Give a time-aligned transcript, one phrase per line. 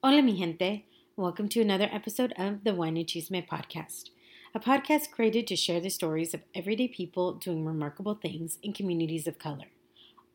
[0.00, 0.84] Hola, mi gente.
[1.16, 4.10] Welcome to another episode of the Wine and Chisme podcast,
[4.54, 9.26] a podcast created to share the stories of everyday people doing remarkable things in communities
[9.26, 9.66] of color,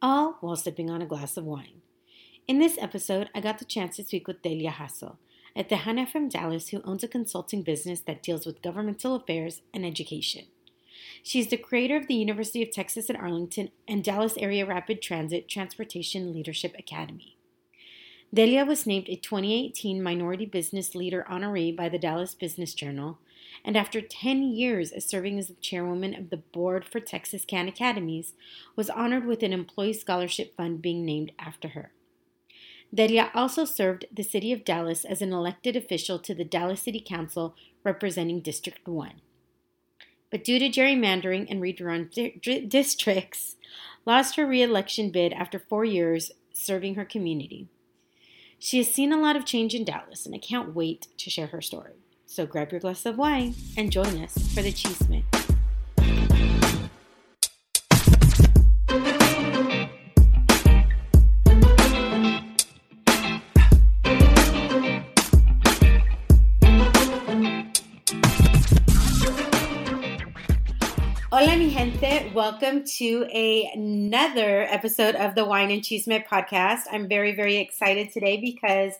[0.01, 1.81] all while sipping on a glass of wine.
[2.45, 5.15] In this episode, I got the chance to speak with Delia Jasso,
[5.55, 9.85] a Tejana from Dallas who owns a consulting business that deals with governmental affairs and
[9.85, 10.47] education.
[11.23, 15.47] She's the creator of the University of Texas at Arlington and Dallas Area Rapid Transit
[15.47, 17.37] Transportation Leadership Academy.
[18.33, 23.19] Delia was named a 2018 Minority Business Leader honoree by the Dallas Business Journal,
[23.63, 27.67] and after 10 years as serving as the chairwoman of the board for Texans Can
[27.67, 28.33] Academies,
[28.75, 31.91] was honored with an employee scholarship fund being named after her.
[32.91, 37.03] Delia also served the city of Dallas as an elected official to the Dallas City
[37.07, 39.11] Council representing District 1.
[40.31, 43.57] But due to gerrymandering and redrawn di- districts,
[44.07, 47.67] lost her re-election bid after 4 years serving her community.
[48.65, 51.47] She has seen a lot of change in Dallas, and I can't wait to share
[51.47, 51.95] her story.
[52.25, 55.25] So grab your glass of wine and join us for the Chisme.
[72.33, 76.79] Welcome to a, another episode of the Wine and Cheese Chisme podcast.
[76.91, 78.93] I'm very, very excited today because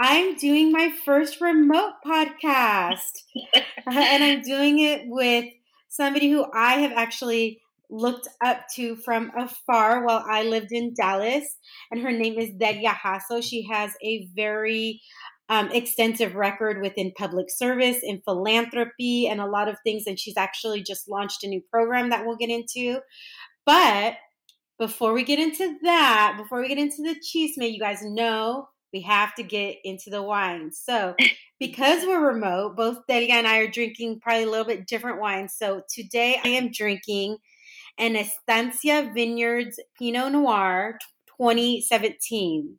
[0.00, 3.22] I'm doing my first remote podcast.
[3.86, 5.44] and I'm doing it with
[5.90, 11.44] somebody who I have actually looked up to from afar while I lived in Dallas.
[11.92, 13.44] And her name is Delia Jasso.
[13.44, 15.00] She has a very
[15.48, 20.04] um, extensive record within public service, in philanthropy, and a lot of things.
[20.06, 23.00] And she's actually just launched a new program that we'll get into.
[23.64, 24.16] But
[24.78, 29.02] before we get into that, before we get into the chisme, you guys know we
[29.02, 30.70] have to get into the wine.
[30.72, 31.14] So,
[31.60, 35.54] because we're remote, both Delia and I are drinking probably a little bit different wines.
[35.56, 37.38] So, today I am drinking
[37.98, 40.98] an Estancia Vineyards Pinot Noir
[41.38, 42.78] 2017.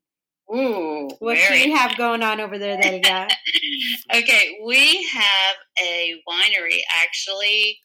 [0.54, 3.28] Ooh, what do you have going on over there, Delia?
[4.16, 7.80] okay, we have a winery actually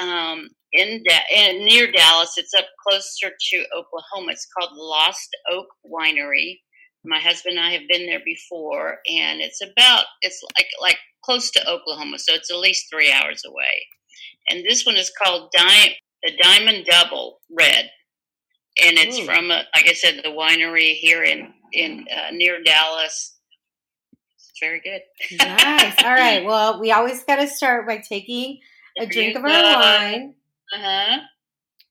[0.00, 2.34] um, in, da- in near Dallas.
[2.36, 4.32] It's up closer to Oklahoma.
[4.32, 6.60] It's called Lost Oak Winery.
[7.04, 11.50] My husband and I have been there before, and it's about it's like like close
[11.52, 13.86] to Oklahoma, so it's at least three hours away.
[14.50, 17.90] And this one is called Di- the Diamond Double Red,
[18.82, 19.24] and it's Ooh.
[19.24, 23.34] from a, like I said, the winery here in in uh, near Dallas.
[24.36, 25.02] It's very good.
[25.38, 25.94] nice.
[26.02, 26.44] All right.
[26.46, 28.58] Well, we always got to start by taking
[28.98, 30.34] a drink of our wine.
[30.74, 31.18] Uh huh.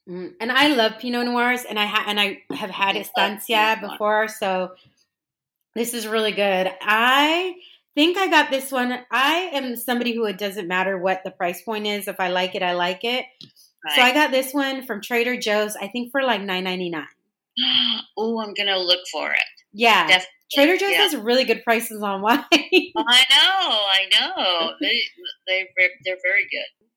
[0.10, 4.28] Mm, and I love Pinot Noirs, and I ha- and I have had Estancia before,
[4.28, 4.72] so
[5.74, 6.72] this is really good.
[6.82, 7.56] I
[7.96, 9.00] think I got this one.
[9.10, 12.08] I am somebody who it doesn't matter what the price point is.
[12.08, 13.26] If I like it, I like it.
[13.84, 13.96] Right.
[13.96, 15.76] So I got this one from Trader Joe's.
[15.76, 17.08] I think for like nine ninety nine.
[18.18, 19.44] Oh, I'm gonna look for it.
[19.76, 20.30] Yeah, Definitely.
[20.54, 20.98] Trader Joe's yeah.
[20.98, 22.46] has really good prices on wine.
[22.54, 24.72] I know, I know.
[24.80, 25.02] They
[25.48, 25.68] they
[26.06, 26.88] they're very good.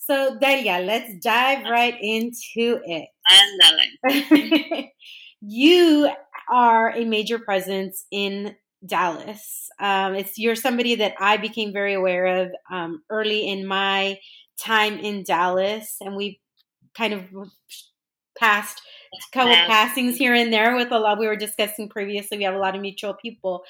[0.00, 3.08] So Delia, let's dive right into it.
[5.40, 6.10] you
[6.50, 9.68] are a major presence in Dallas.
[9.78, 14.18] Um, it's you're somebody that I became very aware of um, early in my
[14.58, 16.40] time in Dallas, and we
[16.96, 17.24] kind of
[18.38, 18.80] passed
[19.12, 22.38] a couple passings here and there with a lot we were discussing previously.
[22.38, 23.64] We have a lot of mutual people.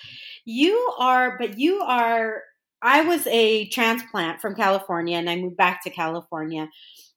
[0.45, 2.43] You are, but you are.
[2.81, 6.69] I was a transplant from California, and I moved back to California.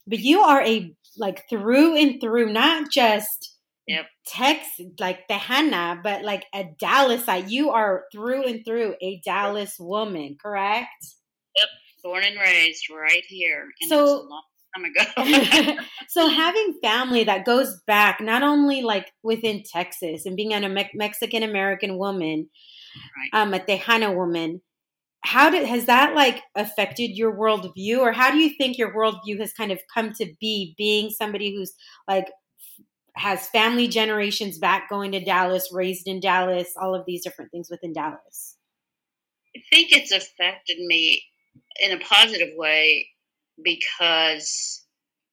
[0.08, 3.58] But you are a like through and through, not just
[3.88, 4.06] yep.
[4.26, 4.66] Tex
[5.00, 7.50] like Tejana, but like a Dallasite.
[7.50, 11.06] You are through and through a Dallas woman, correct?
[11.56, 11.68] Yep,
[12.04, 13.68] born and raised right here.
[13.88, 14.28] So
[14.76, 15.76] ago.
[16.08, 20.92] so having family that goes back not only like within Texas and being a Me-
[20.94, 22.50] Mexican American woman,
[23.34, 23.42] right.
[23.42, 24.62] um, a Tejana woman,
[25.24, 29.40] how did has that like affected your worldview, or how do you think your worldview
[29.40, 31.74] has kind of come to be, being somebody who's
[32.08, 32.28] like
[33.16, 37.70] has family generations back going to Dallas, raised in Dallas, all of these different things
[37.70, 38.58] within Dallas?
[39.56, 41.24] I think it's affected me
[41.80, 43.10] in a positive way
[43.64, 44.86] because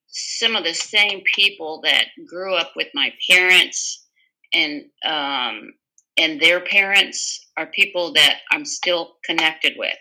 [0.06, 4.06] some of the same people that grew up with my parents
[4.52, 5.72] and um,
[6.16, 9.96] and their parents are people that I'm still connected with.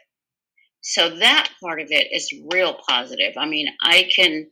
[0.82, 3.34] So that part of it is real positive.
[3.38, 4.48] I mean, I can,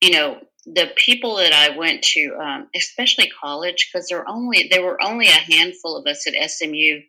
[0.00, 4.82] you know, the people that I went to, um, especially college, because there only there
[4.82, 7.00] were only a handful of us at SMU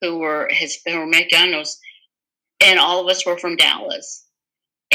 [0.00, 1.78] who were his who were McDonald's,
[2.60, 4.26] and all of us were from Dallas.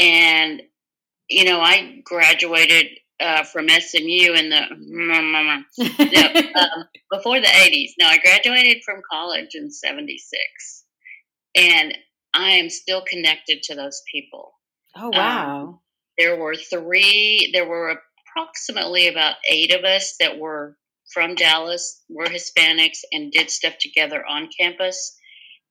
[0.00, 0.62] And
[1.30, 2.86] you know, I graduated
[3.20, 5.14] uh, from SMU in the no,
[6.60, 7.92] um, before the 80s.
[7.98, 10.84] Now, I graduated from college in 76,
[11.54, 11.96] and
[12.34, 14.52] I am still connected to those people.
[14.96, 15.60] Oh, wow.
[15.60, 15.80] Um,
[16.18, 17.96] there were three, there were
[18.36, 20.76] approximately about eight of us that were
[21.12, 25.16] from Dallas, were Hispanics, and did stuff together on campus.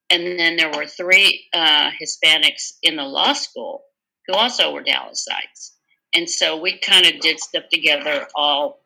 [0.10, 3.84] And then there were three uh, Hispanics in the law school
[4.30, 5.72] who also were Dallasites.
[6.14, 8.82] And so we kind of did stuff together, all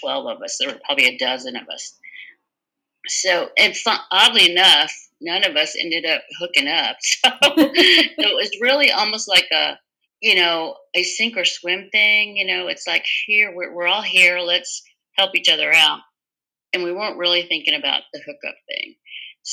[0.00, 0.56] 12 of us.
[0.58, 1.98] There were probably a dozen of us.
[3.06, 3.74] So, and
[4.10, 6.96] oddly enough, none of us ended up hooking up.
[8.20, 9.78] So it was really almost like a,
[10.20, 12.36] you know, a sink or swim thing.
[12.36, 14.38] You know, it's like here, we're, we're all here.
[14.38, 14.82] Let's
[15.16, 16.00] help each other out.
[16.72, 18.94] And we weren't really thinking about the hookup thing.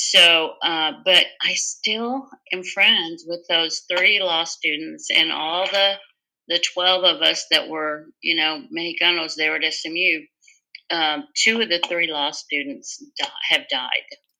[0.00, 5.94] So, uh, but I still am friends with those three law students and all the
[6.46, 10.20] the 12 of us that were, you know, Mexicanos there at SMU.
[10.88, 13.88] Um, two of the three law students di- have died.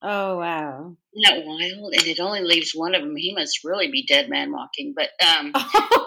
[0.00, 0.96] Oh wow!
[1.12, 1.92] Isn't that wild?
[1.92, 3.16] And it only leaves one of them.
[3.16, 4.94] He must really be dead man walking.
[4.96, 6.04] But um, oh,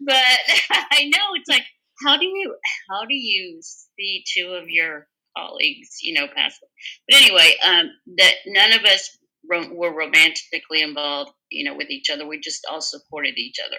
[0.00, 0.16] but
[0.90, 1.62] I know it's like
[2.04, 2.56] how do you
[2.90, 6.68] how do you see two of your colleagues, you know, away?
[7.08, 9.18] But anyway, um, that none of us
[9.48, 12.26] ro- were romantically involved, you know, with each other.
[12.26, 13.78] We just all supported each other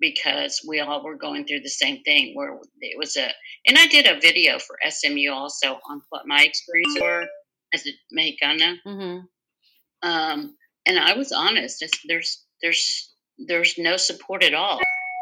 [0.00, 2.34] because we all were going through the same thing.
[2.34, 3.30] Where it was a,
[3.66, 7.26] and I did a video for SMU also on what my experience were
[7.74, 8.76] as a Mexicana.
[8.86, 10.08] Mm-hmm.
[10.08, 10.56] Um,
[10.86, 11.84] and I was honest.
[12.06, 14.80] There's there's there's no support at all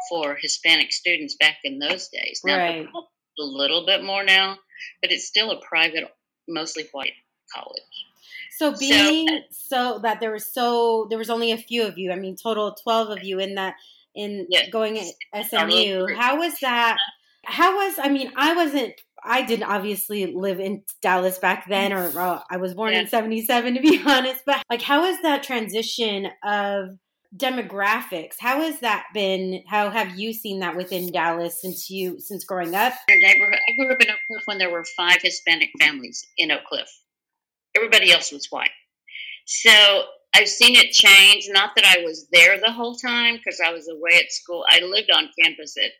[0.09, 2.41] for Hispanic students back in those days.
[2.45, 2.87] Now right.
[2.87, 4.57] a little bit more now,
[5.01, 6.03] but it's still a private,
[6.47, 7.13] mostly white
[7.53, 7.81] college.
[8.57, 12.11] So being so, so, that there was so there was only a few of you.
[12.11, 13.75] I mean, total twelve of you in that
[14.15, 14.97] in going
[15.33, 16.07] at SMU.
[16.15, 16.97] How was that?
[17.43, 17.95] How was?
[18.01, 18.93] I mean, I wasn't.
[19.27, 23.75] I didn't obviously live in Dallas back then, or well, I was born in '77
[23.75, 24.43] to be honest.
[24.45, 26.97] But like, how was that transition of
[27.35, 28.35] demographics?
[28.39, 29.63] How has that been?
[29.67, 32.93] How have you seen that within Dallas since you since growing up?
[33.09, 33.59] Neighborhood.
[33.67, 36.89] I grew up in Oak Cliff when there were five Hispanic families in Oak Cliff.
[37.75, 38.71] Everybody else was white.
[39.45, 40.03] So
[40.33, 41.47] I've seen it change.
[41.49, 44.65] Not that I was there the whole time because I was away at school.
[44.69, 45.91] I lived on campus at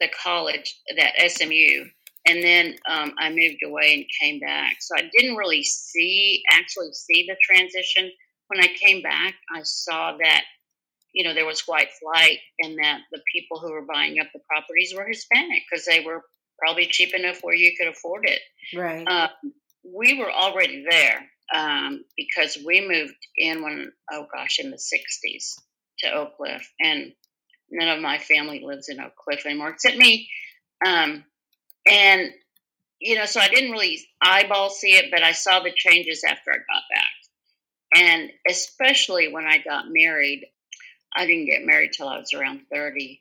[0.00, 1.84] the college, that SMU,
[2.26, 4.76] and then um, I moved away and came back.
[4.80, 8.10] So I didn't really see, actually see the transition.
[8.48, 10.42] When I came back, I saw that,
[11.18, 14.38] you know, there was white flight and that the people who were buying up the
[14.48, 16.22] properties were Hispanic because they were
[16.60, 18.40] probably cheap enough where you could afford it.
[18.72, 19.04] Right.
[19.04, 24.76] Um, we were already there um, because we moved in when, oh gosh, in the
[24.76, 25.56] 60s
[25.98, 26.70] to Oak Cliff.
[26.78, 27.12] And
[27.68, 30.30] none of my family lives in Oak Cliff anymore except me.
[30.86, 31.24] Um,
[31.90, 32.30] and,
[33.00, 36.52] you know, so I didn't really eyeball see it, but I saw the changes after
[36.52, 37.10] I got back.
[37.96, 40.44] And especially when I got married,
[41.16, 43.20] I didn't get married till I was around 30.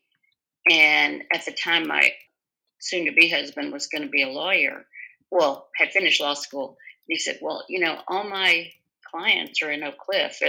[0.70, 2.12] And at the time, my
[2.80, 4.86] soon to be husband was going to be a lawyer
[5.32, 6.78] well, had finished law school.
[7.08, 8.72] he said, Well, you know, all my
[9.10, 10.40] clients are in Oak Cliff.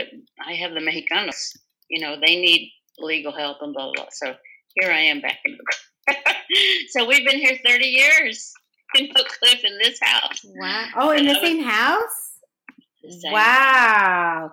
[0.46, 1.56] I have the Mexicanos.
[1.88, 4.06] You know, they need legal help and blah, blah, blah.
[4.12, 4.34] So
[4.74, 6.14] here I am back in the
[6.90, 8.52] So we've been here 30 years
[8.96, 10.44] in Oak Cliff in this house.
[10.44, 10.86] Wow.
[10.96, 12.38] Oh, in the same house?
[13.02, 13.42] The same wow.
[13.42, 14.50] House.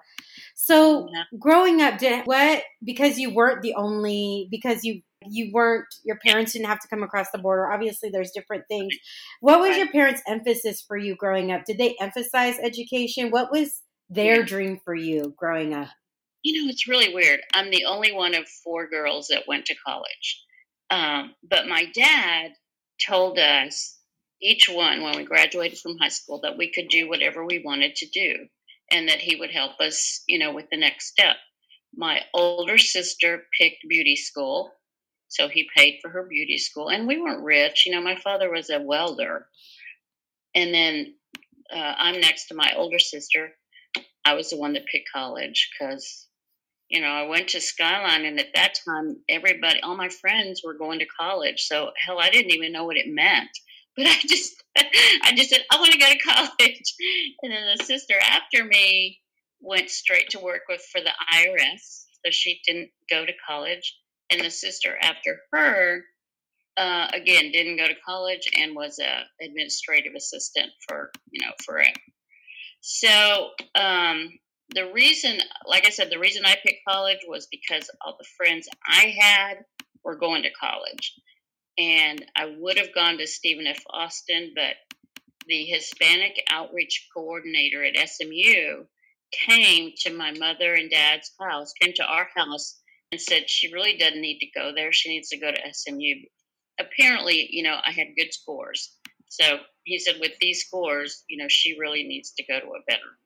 [0.66, 1.08] So
[1.38, 6.54] growing up, did what because you weren't the only because you you weren't your parents
[6.54, 8.96] didn't have to come across the border obviously there's different things.
[9.42, 11.66] What was your parents emphasis for you growing up?
[11.66, 13.30] Did they emphasize education?
[13.30, 13.80] What was
[14.10, 14.46] their yeah.
[14.46, 15.90] dream for you growing up?
[16.42, 17.42] You know it's really weird.
[17.54, 20.44] I'm the only one of four girls that went to college.
[20.90, 22.54] Um, but my dad
[23.08, 24.00] told us
[24.42, 27.96] each one when we graduated from high school that we could do whatever we wanted
[27.98, 28.48] to do
[28.92, 31.38] and that he would help us you know with the next step
[31.96, 34.72] my older sister picked beauty school
[35.30, 37.86] So he paid for her beauty school, and we weren't rich.
[37.86, 39.48] You know, my father was a welder,
[40.56, 41.16] and then
[41.74, 43.52] uh, I'm next to my older sister.
[44.26, 46.28] I was the one that picked college because,
[46.90, 50.76] you know, I went to Skyline, and at that time, everybody, all my friends were
[50.78, 51.64] going to college.
[51.68, 53.52] So hell, I didn't even know what it meant.
[53.98, 56.96] But I just, I just said I want to go to college,
[57.42, 59.20] and then the sister after me
[59.62, 63.98] went straight to work with for the IRS, so she didn't go to college,
[64.30, 66.04] and the sister after her
[66.78, 71.92] uh, again didn't go to college and was a administrative assistant for you know forever
[72.82, 74.30] so um,
[74.74, 78.68] the reason like i said the reason i picked college was because all the friends
[78.88, 79.58] i had
[80.04, 81.14] were going to college
[81.78, 84.76] and i would have gone to stephen f austin but
[85.48, 88.86] the hispanic outreach coordinator at smu
[89.32, 92.80] came to my mother and dad's house came to our house
[93.12, 96.16] and said she really doesn't need to go there she needs to go to smu
[96.80, 98.96] apparently, you know, I had good scores.
[99.28, 102.84] So he said, with these scores, you know, she really needs to go to a
[102.88, 103.18] better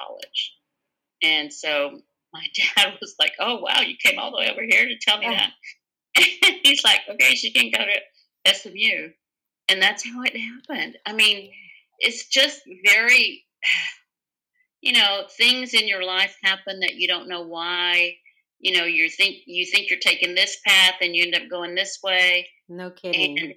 [0.00, 0.54] college.
[1.22, 1.98] And so
[2.32, 2.44] my
[2.76, 5.26] dad was like, oh, wow, you came all the way over here to tell me
[5.28, 5.32] oh.
[5.32, 5.50] that.
[6.62, 9.10] He's like, okay, she can go to SMU.
[9.68, 10.96] And that's how it happened.
[11.06, 11.50] I mean,
[11.98, 13.44] it's just very,
[14.80, 18.14] you know, things in your life happen that you don't know why.
[18.58, 21.74] You know, you think you think you're taking this path and you end up going
[21.74, 23.38] this way no kidding.
[23.38, 23.54] And,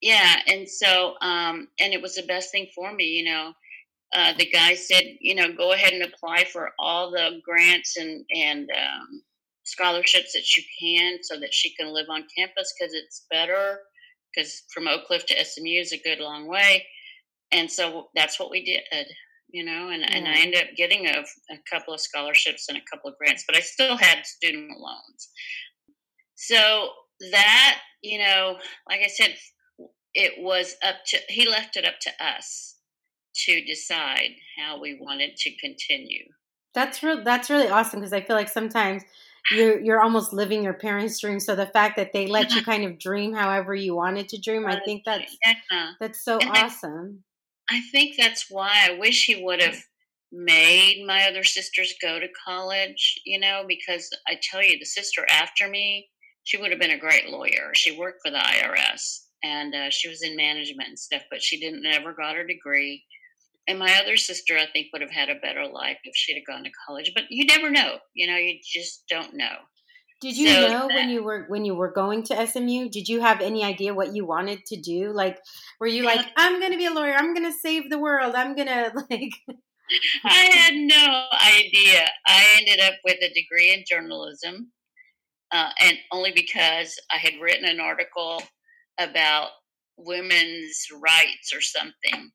[0.00, 3.52] yeah, and so um, and it was the best thing for me, you know.
[4.14, 8.24] Uh, the guy said, you know, go ahead and apply for all the grants and
[8.34, 9.22] and um,
[9.68, 13.80] scholarships that you can, so that she can live on campus because it's better.
[14.34, 16.86] Because from Oak Cliff to SMU is a good long way,
[17.52, 19.06] and so that's what we did,
[19.50, 19.88] you know.
[19.90, 20.16] And, yeah.
[20.16, 23.44] and I ended up getting a, a couple of scholarships and a couple of grants,
[23.46, 25.28] but I still had student loans.
[26.34, 26.90] So
[27.32, 28.56] that you know,
[28.88, 29.34] like I said,
[30.14, 32.76] it was up to, he left it up to us
[33.46, 36.24] to decide how we wanted to continue.
[36.74, 37.22] That's real.
[37.24, 39.02] That's really awesome because I feel like sometimes
[39.52, 41.40] you're you're almost living your parents' dream.
[41.40, 44.66] So the fact that they let you kind of dream however you wanted to dream,
[44.66, 45.92] I think that's yeah.
[46.00, 47.24] that's so and awesome.
[47.70, 49.82] I, I think that's why I wish he would have
[50.30, 53.20] made my other sisters go to college.
[53.24, 56.08] You know, because I tell you, the sister after me,
[56.44, 57.72] she would have been a great lawyer.
[57.74, 61.60] She worked for the IRS and uh, she was in management and stuff, but she
[61.60, 63.04] didn't never got her degree.
[63.68, 66.46] And my other sister, I think, would have had a better life if she'd have
[66.46, 67.12] gone to college.
[67.14, 67.98] But you never know.
[68.14, 69.56] You know, you just don't know.
[70.20, 72.88] Did you so know that, when you were when you were going to SMU?
[72.88, 75.12] Did you have any idea what you wanted to do?
[75.12, 75.38] Like,
[75.78, 77.14] were you like, I'm going to be a lawyer.
[77.14, 78.34] I'm going to save the world.
[78.34, 79.32] I'm going to like.
[80.24, 81.24] I had no
[81.56, 82.06] idea.
[82.26, 84.72] I ended up with a degree in journalism
[85.52, 88.42] uh, and only because I had written an article
[88.98, 89.48] about
[89.96, 92.30] women's rights or something.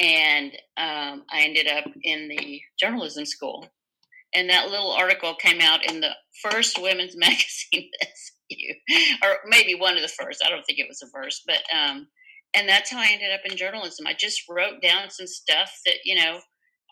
[0.00, 3.68] And um, I ended up in the journalism school.
[4.34, 8.74] And that little article came out in the first women's magazine that's you,
[9.22, 10.42] or maybe one of the first.
[10.44, 12.08] I don't think it was the first, but um,
[12.54, 14.06] and that's how I ended up in journalism.
[14.06, 16.40] I just wrote down some stuff that you know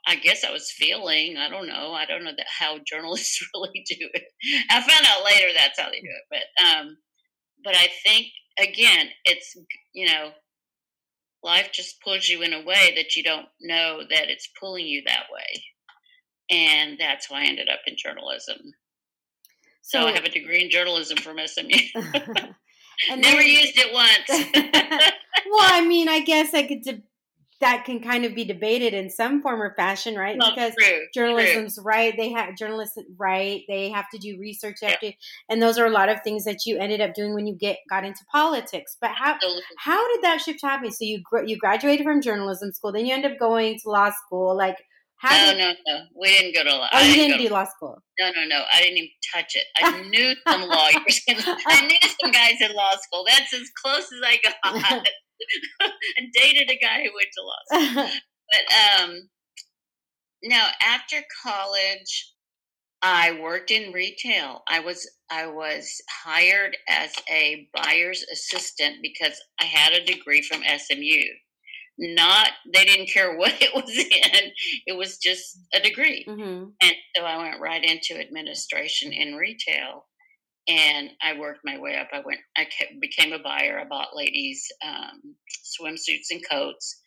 [0.07, 1.37] I guess I was feeling.
[1.37, 1.93] I don't know.
[1.93, 4.25] I don't know that how journalists really do it.
[4.71, 6.25] I found out later that's how they do it.
[6.31, 6.97] But um,
[7.65, 9.57] but I think again, it's
[9.93, 10.31] you know,
[11.43, 15.03] life just pulls you in a way that you don't know that it's pulling you
[15.07, 15.65] that way,
[16.51, 18.57] and that's why I ended up in journalism.
[19.83, 21.79] So, so I have a degree in journalism from SMU.
[23.11, 25.13] and Never then, used it once.
[25.51, 27.03] well, I mean, I guess I could
[27.61, 30.37] that can kind of be debated in some form or fashion, right?
[30.39, 31.85] Well, because true, journalism's true.
[31.85, 32.15] right.
[32.17, 33.63] They have journalists right.
[33.69, 34.77] They have to do research.
[34.83, 35.11] After,
[35.49, 37.79] and those are a lot of things that you ended up doing when you get
[37.91, 38.97] got into politics.
[39.01, 39.63] But how Absolutely.
[39.79, 40.93] how did that shift happen?
[40.93, 44.57] So you you graduated from journalism school, then you end up going to law school.
[44.57, 44.77] Like
[45.17, 46.05] how no, did, no, no.
[46.21, 46.89] We didn't go to law.
[46.93, 48.01] Oh, you didn't, didn't do law school.
[48.21, 48.63] No, no, no.
[48.73, 49.65] I didn't even touch it.
[49.77, 51.23] I knew some lawyers.
[51.67, 53.25] I knew some guys in law school.
[53.27, 55.07] That's as close as I got.
[55.81, 58.21] I dated a guy who went to law school.
[58.51, 59.29] but um,
[60.43, 62.33] now after college,
[63.03, 64.63] I worked in retail.
[64.69, 70.63] I was I was hired as a buyer's assistant because I had a degree from
[70.63, 71.23] SMU.
[71.99, 74.51] Not they didn't care what it was in.
[74.87, 76.25] It was just a degree.
[76.29, 76.65] Mm-hmm.
[76.81, 80.08] And so I went right into administration in retail
[80.69, 82.09] and I worked my way up.
[82.13, 83.81] I went, I kept, became a buyer.
[83.81, 85.35] I bought ladies um,
[85.81, 87.01] swimsuits and coats,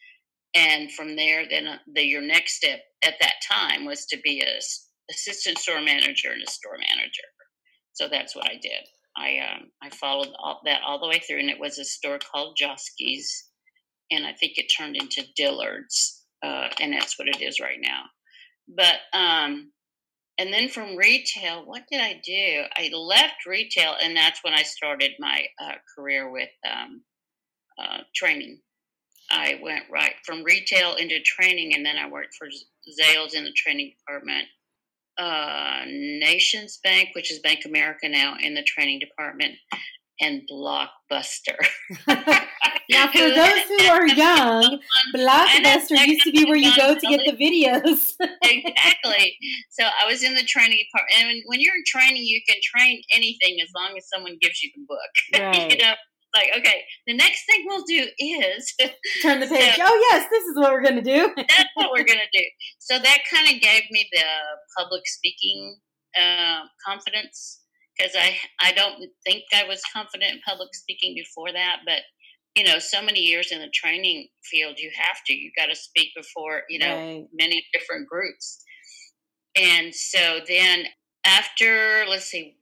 [0.55, 4.41] and from there, then uh, the, your next step at that time was to be
[4.41, 4.59] a
[5.11, 7.27] assistant store manager and a store manager.
[7.93, 8.83] So that's what I did.
[9.17, 12.19] I um, I followed all, that all the way through, and it was a store
[12.19, 13.49] called Joske's,
[14.09, 18.03] and I think it turned into Dillard's, uh, and that's what it is right now.
[18.67, 19.71] But um,
[20.41, 22.63] and then from retail, what did I do?
[22.75, 27.03] I left retail, and that's when I started my uh, career with um,
[27.77, 28.59] uh, training.
[29.29, 33.53] I went right from retail into training, and then I worked for Zales in the
[33.55, 34.45] training department.
[35.15, 39.53] Uh, Nations Bank, which is Bank America now, in the training department,
[40.21, 41.57] and Blockbuster.
[42.89, 44.79] now, for those who are young,
[45.15, 48.13] Blockbuster used to be where you go to get the videos.
[48.43, 49.35] exactly.
[49.71, 53.01] So I was in the training part, and when you're in training, you can train
[53.13, 55.41] anything as long as someone gives you the book.
[55.41, 55.71] Right.
[55.71, 55.93] you know,
[56.33, 58.73] like, okay, the next thing we'll do is
[59.21, 59.75] turn the page.
[59.75, 61.29] So, oh, yes, this is what we're going to do.
[61.35, 62.45] that's what we're going to do.
[62.79, 64.23] So that kind of gave me the
[64.77, 65.75] public speaking
[66.17, 67.61] uh, confidence
[67.97, 72.01] because I I don't think I was confident in public speaking before that, but
[72.55, 75.33] you know, so many years in the training field, you have to.
[75.33, 77.27] You got to speak before you know right.
[77.33, 78.63] many different groups,
[79.55, 80.85] and so then
[81.25, 82.57] after let's see.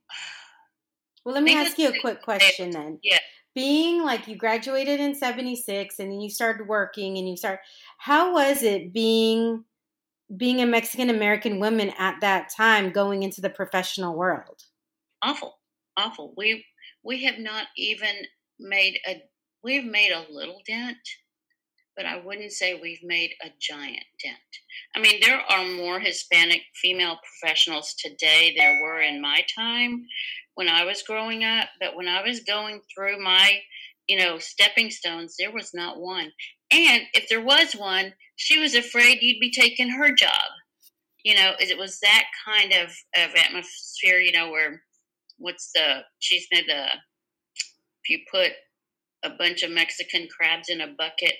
[1.26, 3.00] Well, let me ask you a quick question then.
[3.04, 3.20] Yeah
[3.56, 7.60] being like you graduated in 76 and then you started working and you start
[7.98, 9.64] how was it being
[10.38, 14.64] being a mexican american woman at that time going into the professional world
[15.22, 15.60] awful
[15.98, 16.66] awful we
[17.04, 18.16] we have not even
[18.60, 19.22] made a
[19.64, 20.98] we've made a little dent
[21.96, 24.38] but i wouldn't say we've made a giant dent
[24.96, 30.06] i mean there are more hispanic female professionals today than there were in my time
[30.60, 33.60] when I was growing up, but when I was going through my,
[34.10, 36.34] you know, stepping stones, there was not one.
[36.70, 40.52] And if there was one, she was afraid you'd be taking her job.
[41.24, 44.82] You know, it was that kind of, of atmosphere, you know, where
[45.40, 46.86] what's the, she's made uh, the,
[48.04, 48.52] if you put
[49.24, 51.34] a bunch of Mexican crabs in a bucket,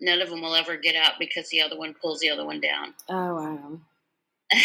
[0.00, 2.60] none of them will ever get out because the other one pulls the other one
[2.60, 2.94] down.
[3.08, 3.80] Oh, wow.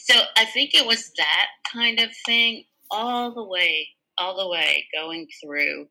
[0.00, 4.86] so I think it was that kind of thing all the way, all the way
[4.94, 5.86] going through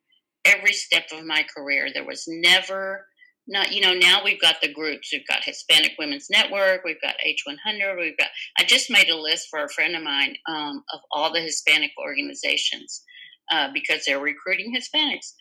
[0.46, 1.90] every step of my career.
[1.94, 3.06] There was never
[3.52, 5.10] not you know now we've got the groups.
[5.12, 6.84] We've got hispanic women's network.
[6.84, 10.36] We've got h100 we've got i just made a list for a friend of mine
[10.48, 13.04] um, of all the hispanic organizations
[13.52, 15.34] uh, because they're recruiting hispanics.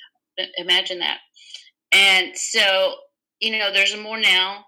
[0.57, 1.18] Imagine that.
[1.92, 2.94] And so
[3.40, 4.64] you know there's more now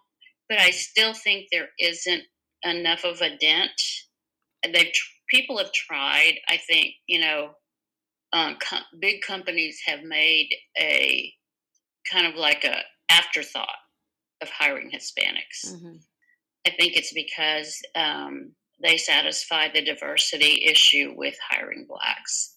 [0.48, 2.22] but i still think there isn't
[2.64, 3.70] enough of a dent.
[4.64, 4.92] They've
[5.28, 6.34] people have tried.
[6.48, 7.50] I think you know,
[8.32, 11.32] um, com- big companies have made a
[12.10, 12.76] kind of like a
[13.12, 13.68] afterthought
[14.40, 15.72] of hiring Hispanics.
[15.72, 15.96] Mm-hmm.
[16.66, 22.56] I think it's because um, they satisfy the diversity issue with hiring blacks,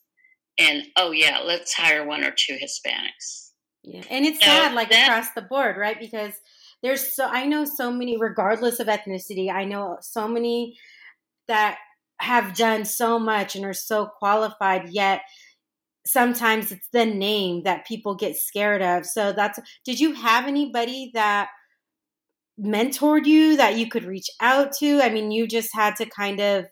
[0.60, 3.52] and oh yeah, let's hire one or two Hispanics.
[3.84, 6.00] Yeah, and it's so sad, like that, across the board, right?
[6.00, 6.34] Because
[6.82, 10.78] there's so I know so many, regardless of ethnicity, I know so many
[11.48, 11.78] that
[12.20, 15.22] have done so much and are so qualified yet
[16.06, 19.06] sometimes it's the name that people get scared of.
[19.06, 21.50] So that's did you have anybody that
[22.60, 25.02] mentored you that you could reach out to?
[25.02, 26.65] I mean you just had to kind of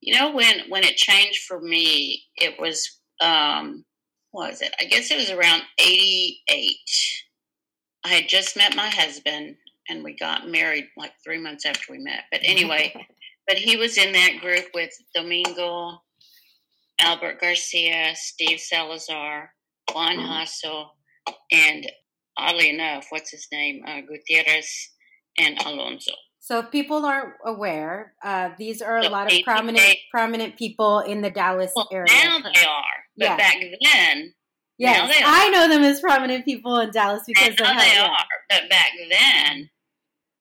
[0.00, 3.84] you know when when it changed for me it was um
[4.30, 4.74] what was it?
[4.78, 6.76] I guess it was around 88
[8.04, 9.56] i had just met my husband
[9.88, 12.24] and we got married like three months after we met.
[12.30, 12.94] But anyway
[13.48, 16.02] but he was in that group with Domingo,
[17.00, 19.50] Albert Garcia, Steve Salazar,
[19.92, 20.30] Juan mm-hmm.
[20.30, 20.88] Jasso,
[21.52, 21.90] and
[22.36, 23.82] oddly enough, what's his name?
[23.86, 24.90] Uh, Gutierrez
[25.38, 26.12] and Alonso.
[26.40, 30.56] So, if people aren't aware, uh, these are a so lot of prominent they, prominent
[30.56, 32.06] people in the Dallas well, area.
[32.08, 33.36] Now they are, but yeah.
[33.36, 34.34] back then,
[34.78, 38.08] yes, I know them as prominent people in Dallas because now they yeah.
[38.08, 38.26] are.
[38.48, 39.68] But back then,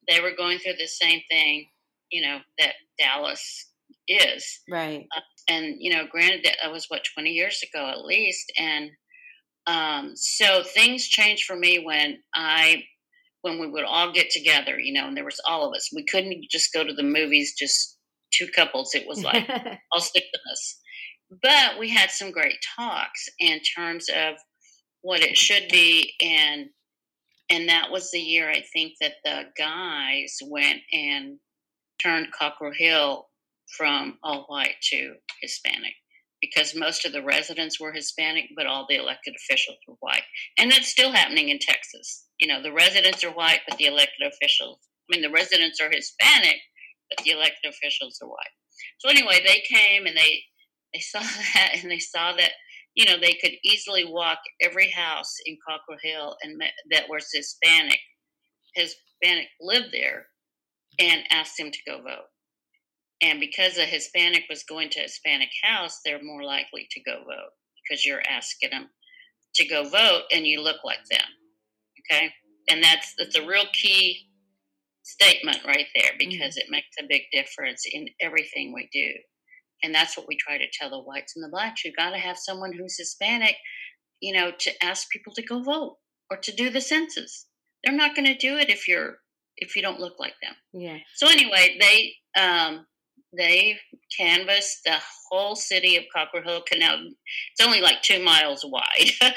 [0.07, 1.67] they were going through the same thing
[2.11, 3.71] you know that Dallas
[4.07, 4.59] is.
[4.69, 5.05] Right.
[5.15, 8.91] Uh, and you know, granted that was what twenty years ago at least, and
[9.65, 12.83] um, so things changed for me when I
[13.41, 15.89] when we would all get together, you know, and there was all of us.
[15.93, 17.97] We couldn't just go to the movies, just
[18.33, 18.93] two couples.
[18.93, 19.47] It was like
[19.93, 20.79] I'll stick to this.
[21.41, 24.35] But we had some great talks in terms of
[25.01, 26.67] what it should be and
[27.49, 31.37] and that was the year I think that the guys went and
[32.01, 33.26] turned Cockrell Hill
[33.75, 35.93] from all white to Hispanic
[36.41, 40.21] because most of the residents were Hispanic, but all the elected officials were white.
[40.57, 42.25] And that's still happening in Texas.
[42.39, 44.77] You know, the residents are white, but the elected officials,
[45.09, 46.57] I mean, the residents are Hispanic,
[47.09, 48.53] but the elected officials are white.
[48.99, 50.43] So anyway, they came and they
[50.93, 51.19] they saw
[51.53, 52.51] that and they saw that
[52.97, 57.99] you know, they could easily walk every house in Cockrell Hill and that was Hispanic,
[58.73, 60.25] Hispanic lived there,
[60.99, 62.25] and asked them to go vote.
[63.21, 67.17] And because a Hispanic was going to a Hispanic house, they're more likely to go
[67.19, 67.51] vote
[67.83, 68.89] because you're asking them
[69.55, 71.25] to go vote and you look like them.
[72.11, 72.31] Okay.
[72.69, 74.27] And that's that's a real key
[75.03, 76.29] statement right there mm-hmm.
[76.29, 76.67] because mm-hmm.
[76.67, 79.13] it makes a big difference in everything we do.
[79.83, 81.85] And that's what we try to tell the whites and the blacks.
[81.85, 83.55] You got to have someone who's Hispanic,
[84.21, 85.97] you know, to ask people to go vote
[86.29, 87.47] or to do the census.
[87.83, 89.17] They're not going to do it if you're
[89.55, 90.53] if you don't look like them.
[90.73, 90.97] Yeah.
[91.15, 92.85] So anyway, they um,
[93.35, 93.77] they
[94.17, 94.97] canvassed the
[95.29, 96.99] whole city of Cockrell Hill Canal.
[97.51, 99.11] It's only like two miles wide.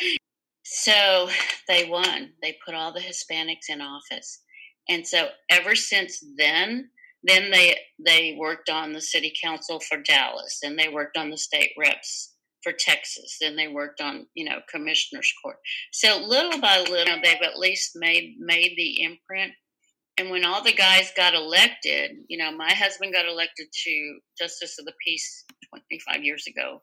[0.64, 1.28] so
[1.68, 2.32] they won.
[2.42, 4.42] They put all the Hispanics in office.
[4.88, 6.90] And so ever since then,
[7.22, 11.36] then they they worked on the city council for Dallas, and they worked on the
[11.36, 15.56] state reps for Texas, then they worked on you know commissioners court.
[15.92, 19.52] So little by little, they've at least made made the imprint.
[20.20, 24.78] And when all the guys got elected, you know, my husband got elected to Justice
[24.78, 26.82] of the Peace 25 years ago.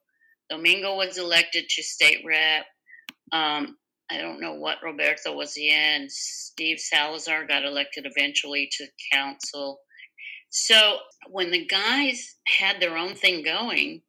[0.50, 2.66] Domingo was elected to state rep.
[3.32, 3.78] Um,
[4.10, 6.08] I don't know what Roberto was in.
[6.10, 9.82] Steve Salazar got elected eventually to council.
[10.50, 10.98] So
[11.30, 14.02] when the guys had their own thing going,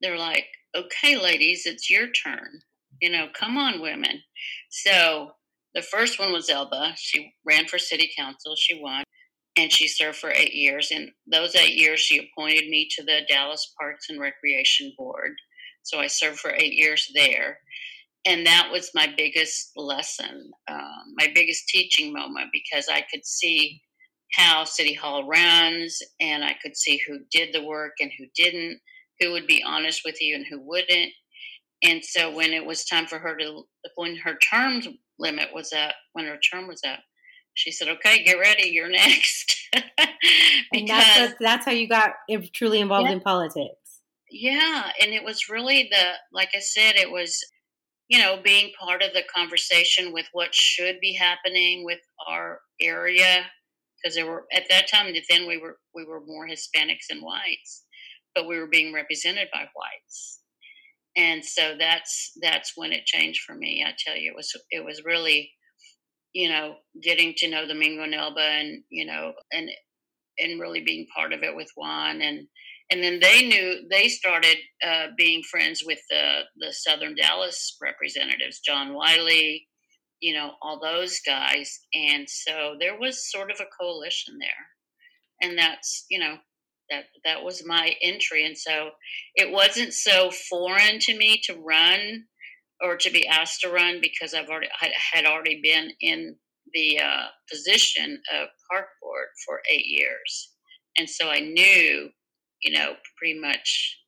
[0.00, 0.46] they're like,
[0.76, 2.60] okay, ladies, it's your turn.
[3.02, 4.22] You know, come on, women.
[4.70, 5.32] So
[5.76, 6.94] the first one was Elba.
[6.96, 8.56] She ran for city council.
[8.56, 9.04] She won,
[9.58, 10.90] and she served for eight years.
[10.90, 15.32] And those eight years, she appointed me to the Dallas Parks and Recreation Board.
[15.82, 17.58] So I served for eight years there.
[18.24, 23.80] And that was my biggest lesson, um, my biggest teaching moment, because I could see
[24.32, 28.80] how City Hall runs and I could see who did the work and who didn't,
[29.20, 31.12] who would be honest with you and who wouldn't.
[31.84, 33.62] And so when it was time for her to,
[33.94, 34.82] when her term
[35.18, 37.00] limit was up, when her term was up,
[37.54, 39.68] she said, "Okay, get ready, you're next."
[40.72, 42.12] and that's, that's how you got
[42.54, 44.00] truly involved yeah, in politics.
[44.30, 47.38] Yeah, and it was really the, like I said, it was,
[48.08, 53.44] you know, being part of the conversation with what should be happening with our area,
[54.02, 55.12] because there were at that time.
[55.28, 57.84] Then we were we were more Hispanics and whites,
[58.34, 60.40] but we were being represented by whites
[61.16, 64.30] and so that's that's when it changed for me i tell you.
[64.32, 65.50] It was it was really
[66.32, 69.70] you know getting to know Domingo Nelba and you know and
[70.38, 72.46] and really being part of it with Juan and
[72.90, 78.60] and then they knew they started uh, being friends with the the Southern Dallas representatives,
[78.60, 79.66] John Wiley,
[80.20, 85.58] you know, all those guys, and so there was sort of a coalition there, and
[85.58, 86.36] that's you know
[86.90, 88.90] that that was my entry and so
[89.34, 92.24] it wasn't so foreign to me to run
[92.82, 96.36] or to be asked to run because i've already I had already been in
[96.72, 100.52] the uh, position of park board for eight years
[100.98, 102.10] and so i knew
[102.62, 103.98] you know pretty much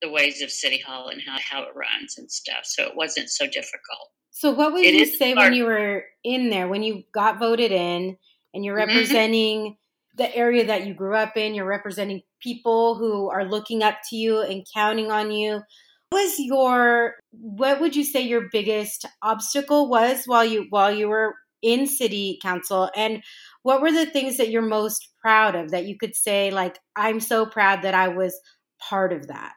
[0.00, 3.28] the ways of city hall and how, how it runs and stuff so it wasn't
[3.28, 5.50] so difficult so what would it you say hard.
[5.50, 8.16] when you were in there when you got voted in
[8.54, 8.88] and you're mm-hmm.
[8.88, 9.76] representing
[10.14, 11.54] the area that you grew up in.
[11.54, 15.62] You're representing people who are looking up to you and counting on you.
[16.10, 21.08] What was your what would you say your biggest obstacle was while you while you
[21.08, 23.22] were in city council and
[23.62, 27.20] what were the things that you're most proud of that you could say like I'm
[27.20, 28.38] so proud that I was
[28.78, 29.54] part of that?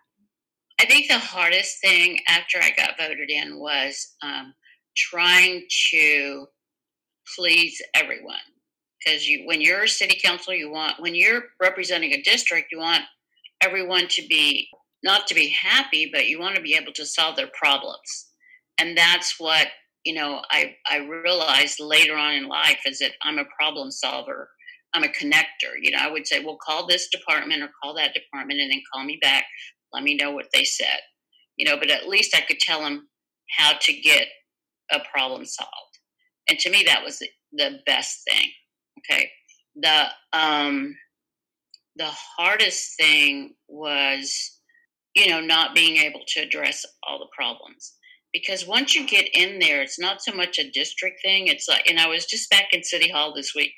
[0.80, 4.54] I think the hardest thing after I got voted in was um,
[4.96, 6.48] trying to
[7.36, 8.38] please everyone
[9.06, 12.80] because you when you're a city council you want when you're representing a district you
[12.80, 13.04] want
[13.62, 14.68] everyone to be
[15.04, 18.32] not to be happy but you want to be able to solve their problems.
[18.78, 19.68] And that's what
[20.04, 24.50] you know i i realized later on in life is that i'm a problem solver.
[24.94, 25.74] I'm a connector.
[25.82, 28.82] You know i would say well call this department or call that department and then
[28.94, 29.46] call me back.
[29.94, 31.00] Let me know what they said.
[31.58, 33.08] You know but at least i could tell them
[33.58, 34.28] how to get
[34.92, 36.00] a problem solved.
[36.50, 38.50] And to me that was the, the best thing
[39.12, 39.30] Okay.
[39.76, 40.96] The um
[41.96, 44.60] the hardest thing was,
[45.16, 47.94] you know, not being able to address all the problems.
[48.34, 51.48] Because once you get in there, it's not so much a district thing.
[51.48, 53.72] It's like, and I was just back in City Hall this week.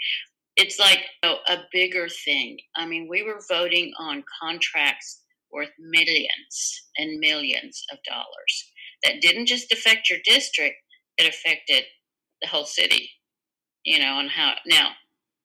[0.55, 2.57] It's like you know, a bigger thing.
[2.75, 8.71] I mean, we were voting on contracts worth millions and millions of dollars
[9.03, 10.75] that didn't just affect your district,
[11.17, 11.83] it affected
[12.41, 13.11] the whole city,
[13.83, 14.89] you know, and how now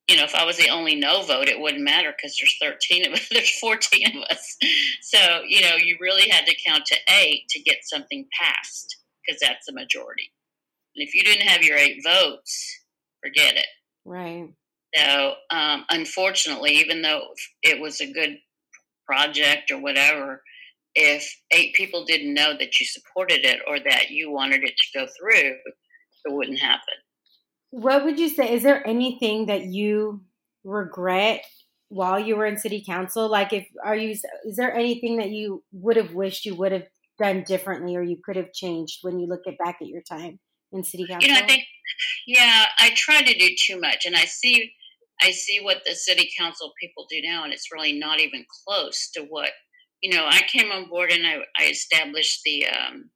[0.09, 3.07] you know, if I was the only no vote, it wouldn't matter because there's 13
[3.07, 4.57] of us, there's 14 of us.
[5.01, 9.39] So, you know, you really had to count to eight to get something passed because
[9.39, 10.31] that's the majority.
[10.95, 12.81] And if you didn't have your eight votes,
[13.23, 13.67] forget it.
[14.05, 14.49] Right.
[14.95, 17.21] So, um, unfortunately, even though
[17.63, 18.37] it was a good
[19.07, 20.43] project or whatever,
[20.95, 24.99] if eight people didn't know that you supported it or that you wanted it to
[24.99, 25.55] go through,
[26.25, 26.93] it wouldn't happen.
[27.73, 28.53] What would you say?
[28.53, 30.21] Is there anything that you
[30.63, 31.43] regret
[31.89, 33.27] while you were in city council?
[33.27, 34.11] Like, if are you?
[34.45, 36.85] Is there anything that you would have wished you would have
[37.17, 40.39] done differently, or you could have changed when you look at back at your time
[40.71, 41.27] in city council?
[41.27, 41.63] You know, I think,
[42.27, 44.71] yeah, I try to do too much, and I see,
[45.19, 49.09] I see what the city council people do now, and it's really not even close
[49.15, 49.49] to what
[50.03, 50.27] you know.
[50.27, 53.09] I came on board and I, I established the um,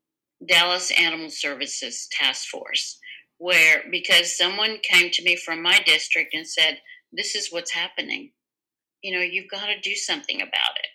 [0.47, 2.97] Dallas Animal Services Task Force
[3.37, 6.79] where because someone came to me from my district and said,
[7.11, 8.31] This is what's happening.
[9.01, 10.87] You know, you've got to do something about it.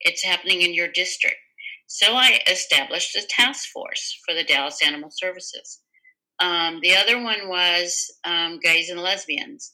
[0.00, 1.36] It's happening in your district.
[1.86, 5.80] So I established a task force for the Dallas Animal Services.
[6.40, 9.72] Um, the other one was um, gays and lesbians.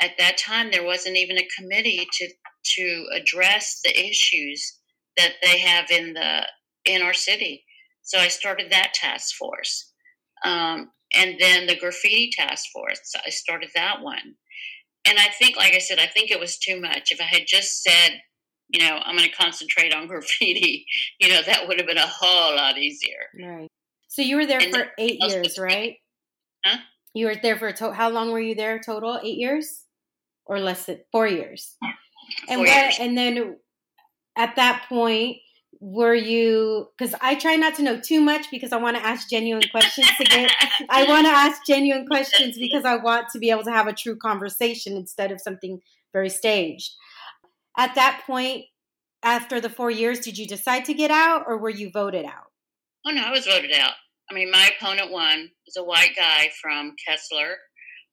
[0.00, 2.28] At that time, there wasn't even a committee to
[2.76, 4.78] to address the issues
[5.16, 6.46] that they have in the
[6.84, 7.64] in our city.
[8.02, 9.92] So I started that task force.
[10.44, 13.12] Um, and then the graffiti task force.
[13.26, 14.36] I started that one.
[15.06, 17.10] And I think, like I said, I think it was too much.
[17.10, 18.20] If I had just said,
[18.68, 20.86] you know, I'm going to concentrate on graffiti,
[21.18, 23.26] you know, that would have been a whole lot easier.
[23.40, 23.68] Right.
[24.08, 25.96] So you were there and for eight years, right?
[26.64, 26.78] Huh?
[27.14, 29.18] You were there for to- how long were you there total?
[29.22, 29.84] Eight years,
[30.46, 31.76] or less than four years?
[31.80, 31.90] Four
[32.48, 32.68] and what?
[32.68, 32.96] years.
[33.00, 33.56] And then
[34.36, 35.38] at that point,
[35.80, 39.30] were you because i try not to know too much because i want to ask
[39.30, 40.50] genuine questions to get
[40.90, 43.92] i want to ask genuine questions because i want to be able to have a
[43.92, 45.80] true conversation instead of something
[46.12, 46.94] very staged.
[47.76, 48.64] At that point
[49.22, 52.50] after the four years did you decide to get out or were you voted out?
[53.06, 53.94] Oh no i was voted out.
[54.30, 55.50] I mean my opponent won.
[55.66, 57.56] Was a white guy from kessler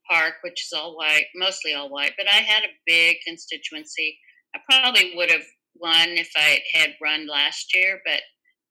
[0.09, 4.19] park which is all white mostly all white but i had a big constituency.
[4.55, 5.45] I probably would have
[5.79, 8.21] won if I had run last year, but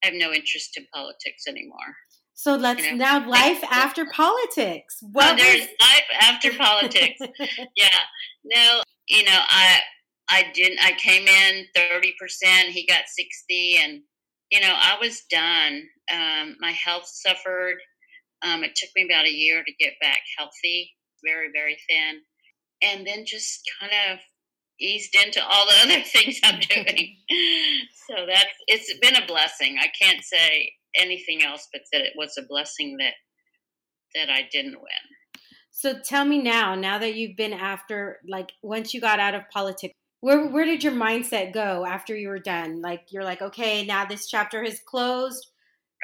[0.03, 1.95] I have no interest in politics anymore.
[2.35, 3.21] So let's You know?
[3.21, 4.99] now life after politics.
[5.03, 7.19] Well, What there's life after politics.
[7.77, 7.99] yeah.
[8.45, 9.81] No, you know, I
[10.29, 14.03] I didn't I came in 30%, he got 60 and
[14.51, 15.83] you know, I was done.
[16.13, 17.77] Um, my health suffered.
[18.43, 20.93] Um, it took me about a year to get back healthy,
[21.25, 22.21] very, very thin.
[22.83, 24.19] And then just kind of
[24.81, 27.17] eased into all the other things I'm doing.
[28.09, 29.77] so that's it's been a blessing.
[29.81, 33.15] I can't say anything else but that it was a blessing that
[34.15, 35.15] that I didn't win.
[35.77, 39.43] So tell me now, now that you've been after, like, once you got out of
[39.53, 42.81] politics, where where did your mindset go after you were done?
[42.81, 45.51] Like, you're like, okay, now this chapter has closed.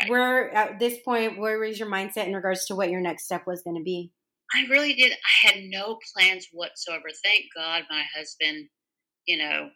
[0.01, 0.11] Right.
[0.11, 3.47] Where at this point, where was your mindset in regards to what your next step
[3.47, 4.11] was going to be?
[4.55, 5.13] I really did.
[5.13, 7.07] I had no plans whatsoever.
[7.25, 8.69] Thank God my husband,
[9.27, 9.71] you know,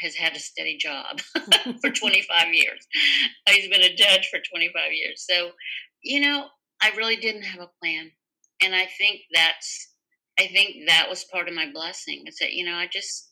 [0.00, 1.20] has had a steady job
[1.80, 2.86] for 25 years.
[3.48, 5.24] He's been a judge for 25 years.
[5.28, 5.52] So,
[6.02, 6.46] you know,
[6.82, 8.10] I really didn't have a plan.
[8.62, 9.92] And I think that's,
[10.38, 12.24] I think that was part of my blessing.
[12.26, 13.30] Is that, you know, I just,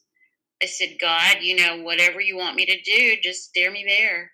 [0.63, 4.31] I said, God, you know, whatever you want me to do, just steer me there.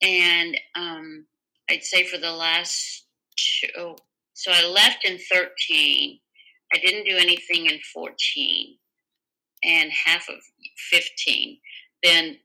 [0.00, 1.26] And um,
[1.68, 3.06] I'd say for the last
[3.36, 3.96] two, oh,
[4.38, 6.20] so I left in 13.
[6.72, 8.78] I didn't do anything in 14
[9.64, 10.36] and half of
[10.92, 11.58] 15.
[12.04, 12.36] Then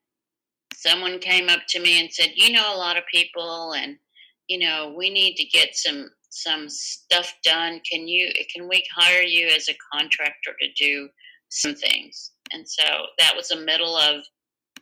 [0.73, 3.99] someone came up to me and said, "You know a lot of people and
[4.47, 7.79] you know, we need to get some some stuff done.
[7.81, 11.09] Can you can we hire you as a contractor to do
[11.49, 14.25] some things?" And so that was the middle of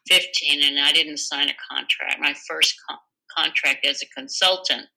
[0.08, 2.22] 15 and I didn't sign a contract.
[2.22, 3.00] My first con-
[3.38, 4.88] contract as a consultant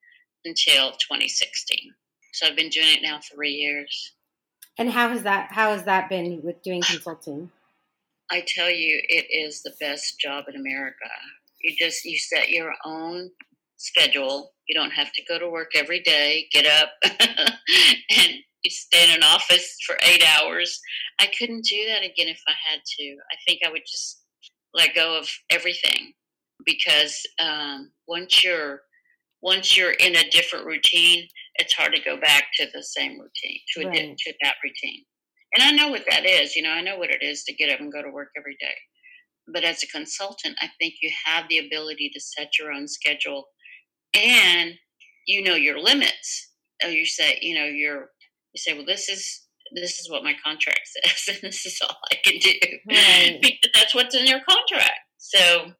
[0.44, 1.92] until 2016.
[2.34, 4.14] So I've been doing it now 3 years.
[4.76, 7.50] And how has that how has that been with doing consulting?
[8.30, 11.08] I tell you, it is the best job in America.
[11.62, 13.30] You just you set your own
[13.76, 14.52] schedule.
[14.66, 19.14] You don't have to go to work every day, get up, and you stay in
[19.14, 20.80] an office for eight hours.
[21.20, 23.04] I couldn't do that again if I had to.
[23.04, 24.22] I think I would just
[24.72, 26.14] let go of everything
[26.64, 28.80] because um, once you're
[29.42, 33.60] once you're in a different routine, it's hard to go back to the same routine
[33.74, 35.04] to a, to that routine.
[35.54, 36.56] And I know what that is.
[36.56, 38.56] You know, I know what it is to get up and go to work every
[38.60, 38.74] day.
[39.52, 43.44] But as a consultant, I think you have the ability to set your own schedule,
[44.14, 44.72] and
[45.26, 46.50] you know your limits.
[46.82, 48.08] Oh, you say, you know, you're
[48.54, 49.42] you say, well, this is
[49.74, 52.52] this is what my contract says, and this is all I can do
[52.88, 53.38] right.
[53.42, 55.00] because that's what's in your contract.
[55.18, 55.72] So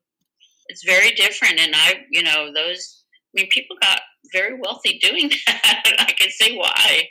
[0.69, 3.04] it's very different, and I, you know, those.
[3.35, 4.01] I mean, people got
[4.33, 5.83] very wealthy doing that.
[5.99, 7.09] I can see why.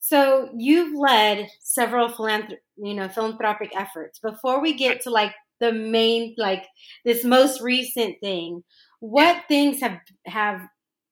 [0.00, 4.18] So you've led several philanthrop- you know, philanthropic efforts.
[4.18, 6.66] Before we get to like the main, like
[7.04, 8.62] this most recent thing,
[9.00, 10.60] what things have have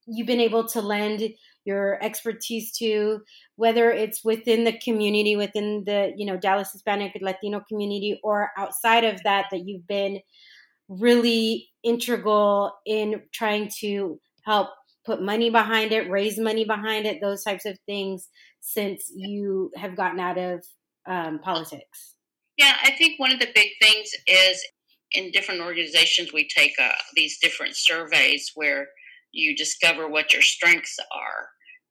[0.07, 1.22] you been able to lend
[1.64, 3.20] your expertise to,
[3.57, 9.05] whether it's within the community, within the you know Dallas Hispanic Latino community, or outside
[9.05, 10.20] of that, that you've been
[11.00, 14.68] really integral in trying to help
[15.05, 18.28] put money behind it, raise money behind it, those types of things
[18.61, 20.64] since you have gotten out of
[21.07, 22.14] um, politics?
[22.57, 24.64] Yeah, I think one of the big things is
[25.12, 28.88] in different organizations, we take uh, these different surveys where
[29.33, 31.48] you discover what your strengths are.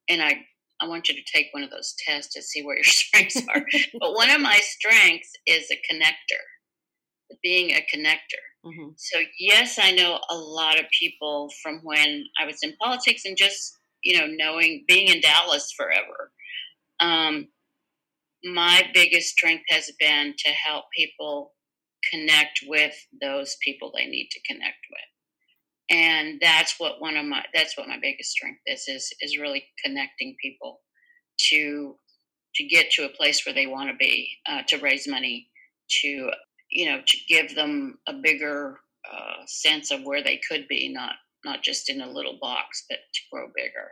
[0.10, 0.42] And I,
[0.82, 3.64] I want you to take one of those tests to see where your strengths are.
[4.00, 6.42] but one of my strengths is a connector,
[7.44, 8.42] being a connector.
[8.66, 8.90] Mm-hmm.
[8.98, 13.38] So, yes, I know a lot of people from when I was in politics and
[13.38, 16.32] just, you know, knowing being in Dallas forever.
[17.00, 17.48] Um,
[18.44, 21.54] my biggest strength has been to help people
[22.12, 25.12] connect with those people they need to connect with
[25.92, 29.66] and that's what one of my that's what my biggest strength is is is really
[29.84, 30.80] connecting people
[31.38, 31.96] to
[32.56, 35.48] to get to a place where they want to be uh, to raise money
[36.02, 36.32] to
[36.72, 38.80] you know to give them a bigger
[39.12, 43.00] uh, sense of where they could be not not just in a little box but
[43.14, 43.92] to grow bigger.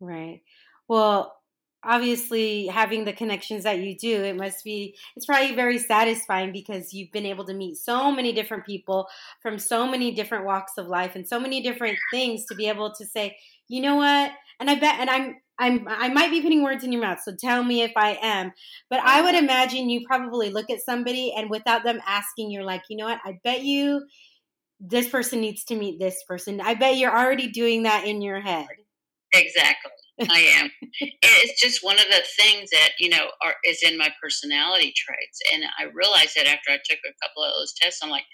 [0.00, 0.42] Right.
[0.88, 1.36] Well
[1.82, 6.92] obviously having the connections that you do it must be it's probably very satisfying because
[6.92, 9.08] you've been able to meet so many different people
[9.40, 12.92] from so many different walks of life and so many different things to be able
[12.92, 13.34] to say
[13.68, 14.32] you know what?
[14.58, 17.32] And i bet and i'm i'm i might be putting words in your mouth so
[17.38, 18.52] tell me if i am
[18.88, 22.82] but i would imagine you probably look at somebody and without them asking you're like
[22.88, 24.04] you know what i bet you
[24.80, 28.40] this person needs to meet this person i bet you're already doing that in your
[28.40, 28.66] head
[29.32, 29.92] exactly
[30.28, 30.70] I am.
[31.00, 35.40] It's just one of the things that you know are, is in my personality traits,
[35.52, 38.24] and I realized that after I took a couple of those tests, I'm like,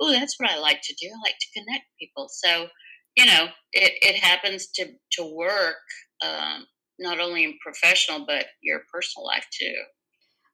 [0.00, 1.06] "Oh, that's what I like to do.
[1.06, 2.68] I like to connect people." So,
[3.16, 5.76] you know, it, it happens to to work
[6.24, 6.66] um,
[6.98, 9.74] not only in professional but your personal life too.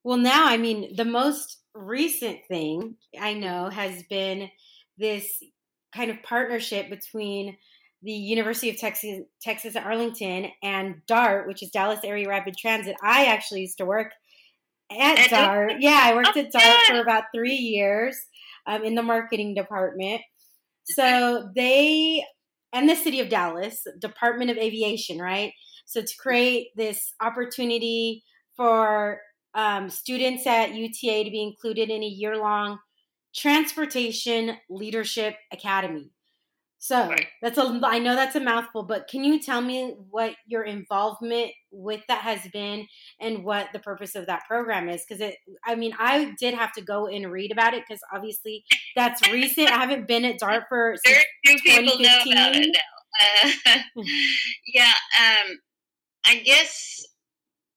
[0.05, 4.51] Well, now I mean, the most recent thing I know has been
[4.99, 5.43] this
[5.95, 7.57] kind of partnership between
[8.03, 12.97] the University of Texas, Texas at Arlington and DART, which is Dallas Area Rapid Transit.
[13.03, 14.13] I actually used to work
[14.91, 15.75] at DART.
[15.79, 18.17] Yeah, I worked at DART for about three years
[18.67, 20.21] um, in the marketing department.
[20.85, 22.25] So they
[22.73, 25.53] and the city of Dallas, Department of Aviation, right?
[25.93, 28.25] So to create this opportunity
[28.57, 29.21] for
[29.55, 32.79] um, students at UTA to be included in a year long
[33.35, 36.11] transportation leadership academy.
[36.79, 37.29] So right.
[37.41, 41.53] that's a I know that's a mouthful, but can you tell me what your involvement
[41.71, 42.89] with that has been
[43.21, 45.05] and what the purpose of that program is?
[45.07, 48.65] Because it, I mean, I did have to go and read about it because obviously
[48.97, 49.71] that's recent.
[49.71, 53.45] I haven't been at DART for very few people know about it now.
[53.45, 53.93] Uh,
[54.75, 55.59] yeah, um,
[56.27, 57.05] I guess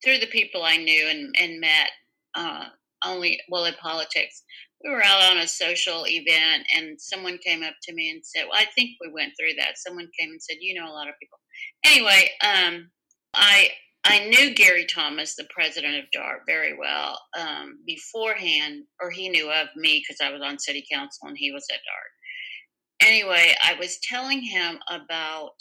[0.04, 1.90] through the people I knew and, and met,
[2.34, 2.66] uh,
[3.04, 4.42] only well in politics
[4.84, 8.44] we were out on a social event and someone came up to me and said,
[8.44, 9.78] Well, I think we went through that.
[9.78, 11.38] Someone came and said, You know a lot of people.
[11.84, 12.90] Anyway, um,
[13.34, 13.70] I
[14.04, 19.50] I knew Gary Thomas, the president of DART, very well um, beforehand, or he knew
[19.50, 23.10] of me because I was on city council and he was at DART.
[23.10, 25.56] Anyway, I was telling him about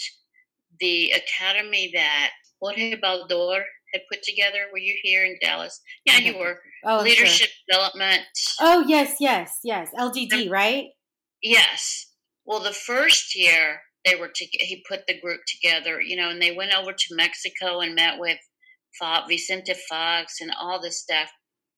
[0.80, 2.32] the academy that
[2.66, 4.66] Jorge Baldor had put together.
[4.72, 5.80] Were you here in Dallas?
[6.06, 6.60] Yeah, you were.
[6.84, 7.66] Oh, Leadership sure.
[7.70, 8.24] development.
[8.60, 9.90] Oh yes, yes, yes.
[9.98, 10.86] LDD, right?
[11.42, 12.08] Yes.
[12.46, 16.42] Well, the first year they were to, he put the group together, you know, and
[16.42, 18.38] they went over to Mexico and met with
[19.28, 21.30] Vicente Fox and all this stuff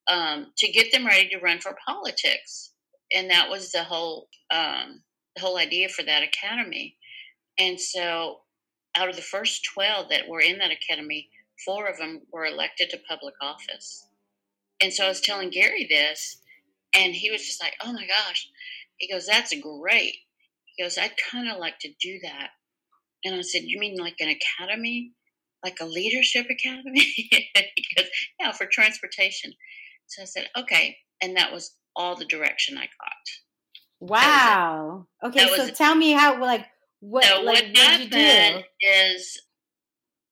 [0.07, 2.73] um, to get them ready to run for politics,
[3.13, 5.01] and that was the whole um,
[5.35, 6.95] the whole idea for that academy.
[7.59, 8.37] And so,
[8.95, 11.29] out of the first twelve that were in that academy,
[11.65, 14.05] four of them were elected to public office.
[14.81, 16.39] And so I was telling Gary this,
[16.93, 18.49] and he was just like, oh my gosh.
[18.97, 20.15] He goes, that's great.
[20.65, 22.49] He goes, I'd kind of like to do that.
[23.23, 25.13] And I said, you mean like an academy?
[25.63, 27.01] Like a leadership academy?
[27.15, 28.07] he goes,
[28.39, 29.53] yeah, for transportation.
[30.07, 30.97] So I said, okay.
[31.21, 34.09] And that was all the direction I got.
[34.09, 35.07] Wow.
[35.23, 36.65] Okay, so tell me how, like,
[36.99, 39.39] what, so like, what happened is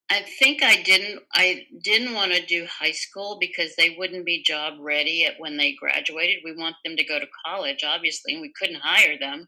[0.09, 1.21] I think I didn't.
[1.33, 5.57] I didn't want to do high school because they wouldn't be job ready at when
[5.57, 6.43] they graduated.
[6.43, 9.47] We want them to go to college, obviously, and we couldn't hire them.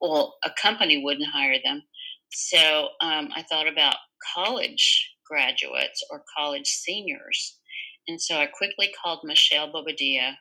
[0.00, 1.82] Well, a company wouldn't hire them.
[2.30, 3.96] So um, I thought about
[4.34, 7.58] college graduates or college seniors,
[8.06, 10.34] and so I quickly called Michelle Bobadilla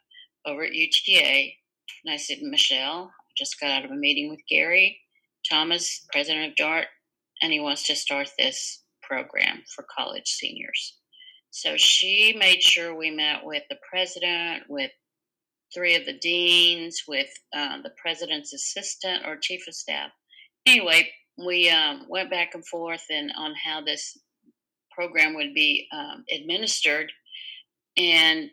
[0.46, 1.50] over at UTA,
[2.06, 5.00] and I said, Michelle, I just got out of a meeting with Gary
[5.50, 6.86] Thomas, president of DART,
[7.42, 10.98] and he wants to start this program for college seniors.
[11.52, 14.92] So she made sure we met with the president, with
[15.74, 20.12] three of the deans, with uh, the president's assistant or chief of staff.
[20.66, 24.18] Anyway, we um, went back and forth and on how this
[24.92, 27.12] program would be um, administered.
[27.98, 28.50] And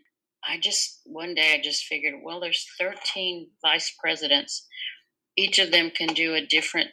[0.48, 4.66] I just, one day I just figured, well, there's 13 vice presidents.
[5.36, 6.90] Each of them can do a different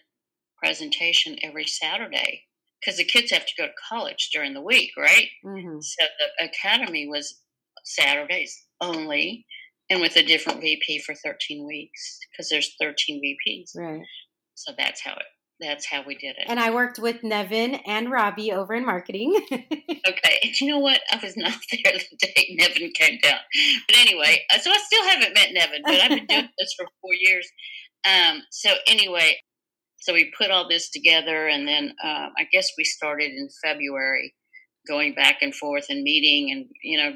[0.62, 2.44] presentation every Saturday
[2.80, 5.28] because the kids have to go to college during the week, right?
[5.46, 5.80] Mm-hmm.
[5.82, 6.06] So
[6.40, 7.40] the academy was
[7.84, 9.46] Saturdays only,
[9.90, 13.72] and with a different VP for 13 weeks because there's 13 VPs.
[13.76, 14.02] Right.
[14.56, 15.26] So that's how it.
[15.60, 16.46] That's how we did it.
[16.48, 19.40] And I worked with Nevin and Robbie over in marketing.
[19.52, 20.40] okay.
[20.44, 21.00] And you know what?
[21.12, 23.40] I was not there the day Nevin came down.
[23.88, 26.88] But anyway, uh, so I still haven't met Nevin, but I've been doing this for
[27.02, 27.50] four years.
[28.06, 29.38] Um, so anyway,
[29.98, 34.34] so we put all this together, and then uh, I guess we started in February,
[34.88, 37.14] going back and forth and meeting and you know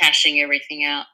[0.00, 1.06] hashing everything out.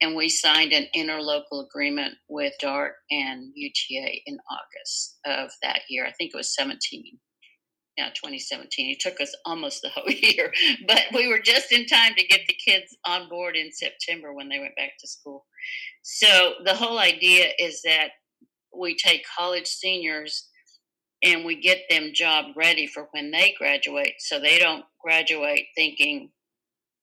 [0.00, 6.06] And we signed an interlocal agreement with DART and UTA in August of that year.
[6.06, 7.18] I think it was 17.
[7.98, 8.92] Yeah, 2017.
[8.92, 10.52] It took us almost the whole year,
[10.86, 14.48] but we were just in time to get the kids on board in September when
[14.48, 15.44] they went back to school.
[16.02, 18.12] So the whole idea is that
[18.76, 20.48] we take college seniors
[21.22, 26.30] and we get them job ready for when they graduate so they don't graduate thinking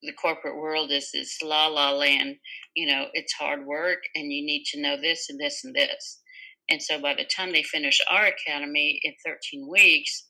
[0.03, 2.36] the corporate world is this la la land.
[2.76, 6.22] You know it's hard work and you need to know this and this and this.
[6.70, 10.28] And so by the time they finish our academy in 13 weeks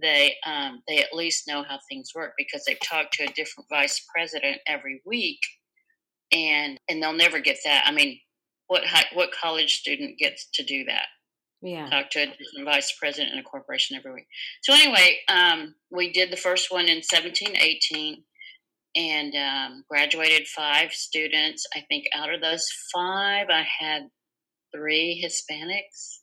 [0.00, 3.68] they um, they at least know how things work because they've talked to a different
[3.70, 5.40] vice president every week
[6.32, 7.84] and and they'll never get that.
[7.86, 8.18] I mean
[8.70, 11.06] what what college student gets to do that?
[11.60, 11.90] Yeah.
[11.90, 14.26] Talk to a different vice president in a corporation every week.
[14.62, 18.22] So anyway, um, we did the first one in seventeen eighteen,
[18.94, 21.66] and um, graduated five students.
[21.74, 22.64] I think out of those
[22.94, 24.02] five, I had
[24.72, 26.20] three Hispanics.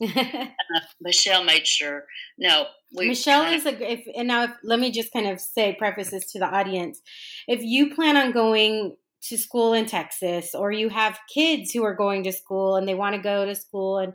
[0.00, 0.16] Yes.
[0.76, 2.04] uh, Michelle made sure.
[2.36, 3.90] No, Michelle is a.
[3.90, 7.00] If, and now, if, let me just kind of say, preface this to the audience.
[7.48, 8.96] If you plan on going
[9.28, 12.94] to school in Texas, or you have kids who are going to school and they
[12.94, 14.12] want to go to school and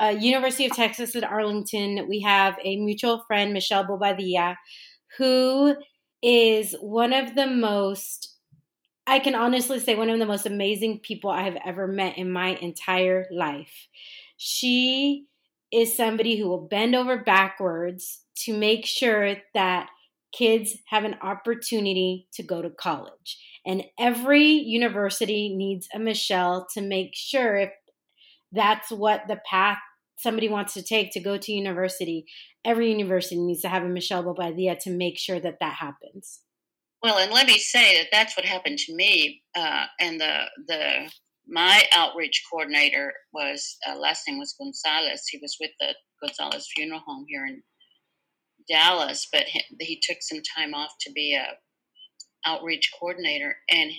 [0.00, 4.56] uh, University of Texas at Arlington, we have a mutual friend, Michelle Bobadilla,
[5.18, 5.76] who
[6.22, 8.34] is one of the most,
[9.06, 12.32] I can honestly say, one of the most amazing people I have ever met in
[12.32, 13.88] my entire life.
[14.38, 15.26] She
[15.70, 19.90] is somebody who will bend over backwards to make sure that
[20.32, 23.38] kids have an opportunity to go to college.
[23.66, 27.70] And every university needs a Michelle to make sure if
[28.52, 29.78] that's what the path
[30.18, 32.26] somebody wants to take to go to university,
[32.64, 36.40] every university needs to have a Michelle Bobadilla to make sure that that happens.
[37.02, 39.42] Well, and let me say that that's what happened to me.
[39.54, 41.10] Uh, and the the
[41.48, 45.26] my outreach coordinator was uh, last name was Gonzalez.
[45.26, 47.62] He was with the Gonzalez Funeral Home here in
[48.68, 51.56] Dallas, but he, he took some time off to be a
[52.48, 53.90] outreach coordinator, and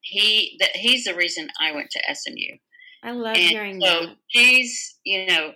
[0.00, 2.56] he that he's the reason I went to SMU.
[3.02, 4.16] I love and hearing so that.
[4.28, 5.52] she's you know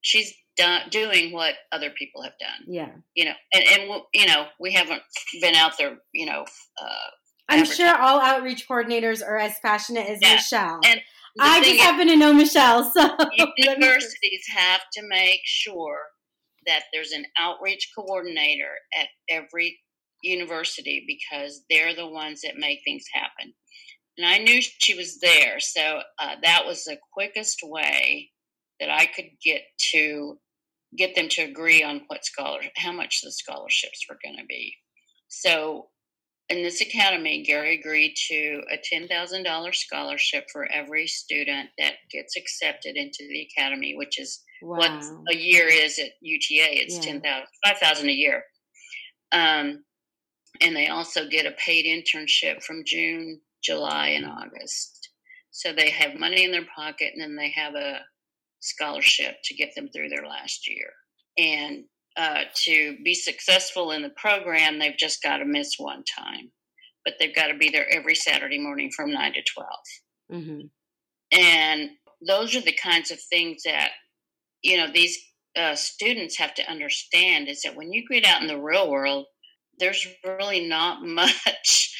[0.00, 2.66] she's done doing what other people have done.
[2.66, 5.02] Yeah, you know, and and you know we haven't
[5.40, 5.98] been out there.
[6.12, 6.44] You know,
[6.82, 7.08] uh,
[7.48, 10.34] I'm sure all outreach coordinators are as passionate as yeah.
[10.34, 10.80] Michelle.
[10.84, 11.00] And
[11.40, 13.16] I just is, happen to know Michelle, so
[13.56, 15.98] universities have to make sure
[16.68, 19.80] that there's an outreach coordinator at every
[20.22, 23.52] university because they're the ones that make things happen.
[24.16, 28.30] And I knew she was there, so uh, that was the quickest way
[28.80, 29.62] that I could get
[29.92, 30.38] to
[30.96, 34.74] get them to agree on what scholar, how much the scholarships were going to be.
[35.28, 35.88] So
[36.48, 42.96] in this academy, Gary agreed to a $10,000 scholarship for every student that gets accepted
[42.96, 44.78] into the academy, which is wow.
[44.78, 46.82] what a year is at UTA.
[46.82, 47.12] It's yeah.
[47.12, 48.42] 10,000, 5,000 a year.
[49.32, 49.84] Um,
[50.60, 55.10] and they also get a paid internship from June, July, and August.
[55.50, 58.00] So they have money in their pocket and then they have a
[58.60, 60.90] scholarship to get them through their last year.
[61.36, 61.84] And
[62.16, 66.50] uh, to be successful in the program, they've just got to miss one time,
[67.04, 69.68] but they've got to be there every Saturday morning from nine to 12
[70.32, 70.60] mm-hmm.
[71.30, 71.90] And
[72.26, 73.90] those are the kinds of things that
[74.62, 75.18] you know these
[75.56, 79.26] uh, students have to understand is that when you get out in the real world,
[79.78, 81.94] there's really not much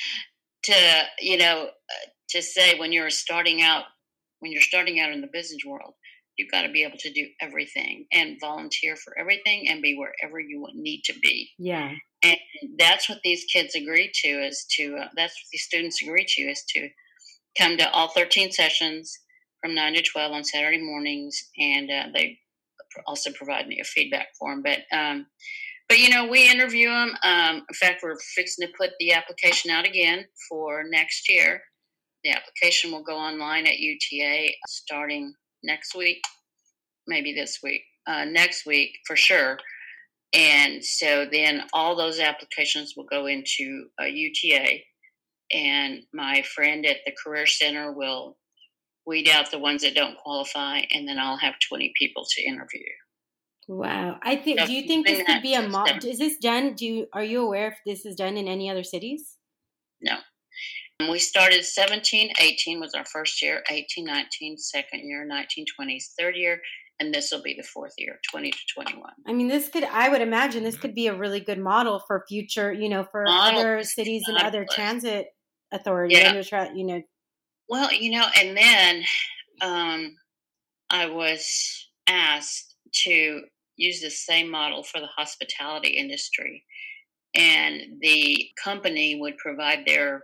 [0.65, 3.85] to you know uh, to say when you're starting out
[4.41, 5.95] when you're starting out in the business world
[6.39, 10.39] you've got to be able to do everything and volunteer for everything and be wherever
[10.41, 11.51] you need to be.
[11.59, 11.91] Yeah.
[12.23, 12.39] And
[12.79, 16.43] that's what these kids agree to is to uh, that's what these students agree to
[16.43, 16.89] is to
[17.59, 19.19] come to all 13 sessions
[19.61, 22.39] from 9 to 12 on saturday mornings and uh, they
[23.07, 25.27] also provide me a feedback form but um,
[25.89, 27.15] but you know, we interview them.
[27.25, 31.63] Um, in fact, we're fixing to put the application out again for next year.
[32.25, 35.33] The application will go online at UTA starting
[35.63, 36.21] next week,
[37.07, 39.59] maybe this week, uh, next week for sure.
[40.35, 44.81] And so then all those applications will go into UTA,
[45.55, 48.37] and my friend at the Career Center will
[49.09, 52.85] weed out the ones that don't qualify, and then I'll have 20 people to interview.
[53.67, 54.19] Wow.
[54.23, 56.09] I think do you think this could be a model?
[56.09, 56.75] Is this done?
[56.75, 59.37] Do you are you aware if this is done in any other cities?
[60.01, 60.17] No.
[61.01, 66.35] We started 17, 18 was our first year, 18, 19, second year, 19, 20, third
[66.35, 66.61] year,
[66.99, 69.05] and this will be the fourth year, 20 to 21.
[69.25, 72.25] I mean, this could, I would imagine this could be a really good model for
[72.29, 75.29] future, you know, for model other cities and other transit
[75.73, 76.73] authorities, yeah.
[76.75, 77.03] you know.
[77.69, 79.05] Well, you know, and then
[79.61, 80.16] um,
[80.91, 83.43] I was asked to
[83.77, 86.64] use the same model for the hospitality industry.
[87.35, 90.23] And the company would provide their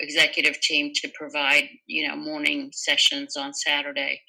[0.00, 4.20] executive team to provide, you know, morning sessions on Saturday,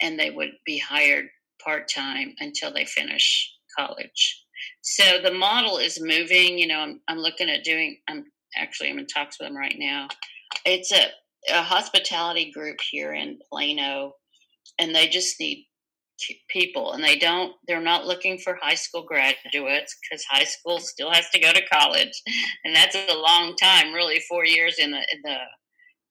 [0.00, 1.26] and they would be hired
[1.62, 4.44] part time until they finish college.
[4.80, 6.58] So the model is moving.
[6.58, 7.98] You know, I'm, I'm looking at doing.
[8.08, 8.24] I'm
[8.56, 10.08] actually I'm in talks with them right now.
[10.64, 11.08] It's a,
[11.48, 14.12] a hospitality group here in Plano,
[14.78, 15.66] and they just need
[16.48, 21.10] people and they don't they're not looking for high school graduates because high school still
[21.10, 22.22] has to go to college
[22.64, 25.36] and that's a long time really four years in the in the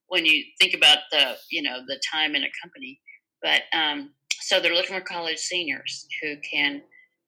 [0.08, 3.00] when you think about the you know the time in a company
[3.42, 4.12] but um,
[4.42, 6.82] so they're looking for college seniors who can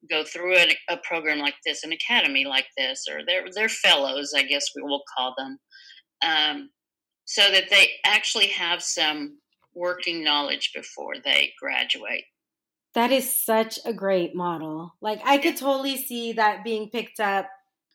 [0.10, 4.34] go through a, a program like this an academy like this or they're, they're fellows
[4.36, 5.60] i guess we will call them
[6.24, 6.70] um,
[7.34, 9.38] so that they actually have some
[9.74, 12.26] working knowledge before they graduate
[12.94, 14.96] that is such a great model.
[15.02, 17.48] Like I could totally see that being picked up.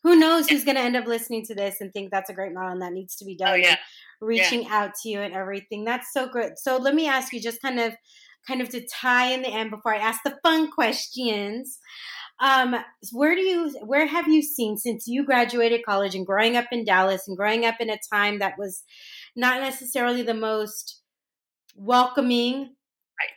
[0.03, 2.53] Who knows who's going to end up listening to this and think that's a great
[2.53, 3.55] model and that needs to be oh, done.
[3.55, 3.77] Oh, yeah.
[4.21, 4.75] Reaching yeah.
[4.75, 5.85] out to you and everything.
[5.85, 6.53] That's so good.
[6.59, 7.95] So let me ask you just kind of
[8.47, 11.79] kind of to tie in the end before I ask the fun questions.
[12.39, 12.77] Um,
[13.13, 16.85] where do you where have you seen since you graduated college and growing up in
[16.85, 18.85] Dallas and growing up in a time that was
[19.37, 21.03] not necessarily the most
[21.77, 22.75] welcoming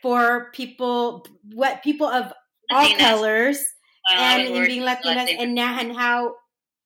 [0.02, 2.32] for people, what people of
[2.72, 2.98] all Latinas.
[2.98, 3.64] colors,
[4.10, 6.34] and, and being Latinas, and now and how,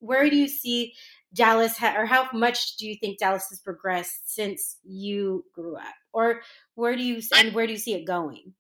[0.01, 0.93] where do you see
[1.33, 5.95] Dallas, ha- or how much do you think Dallas has progressed since you grew up,
[6.13, 6.43] or
[6.75, 8.55] where do you and where do you see it going?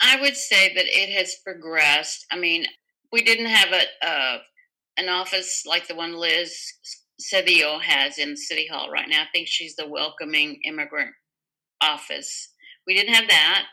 [0.00, 2.24] I would say that it has progressed.
[2.30, 2.64] I mean,
[3.12, 4.38] we didn't have a uh,
[4.96, 6.54] an office like the one Liz
[7.20, 9.22] Cedillo has in City Hall right now.
[9.22, 11.14] I think she's the welcoming immigrant
[11.80, 12.48] office
[12.86, 13.66] we didn't have that,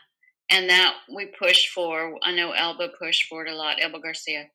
[0.50, 2.16] and that we pushed for.
[2.22, 4.46] I know Elba pushed for it a lot, Elba Garcia,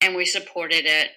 [0.00, 1.10] and we supported it.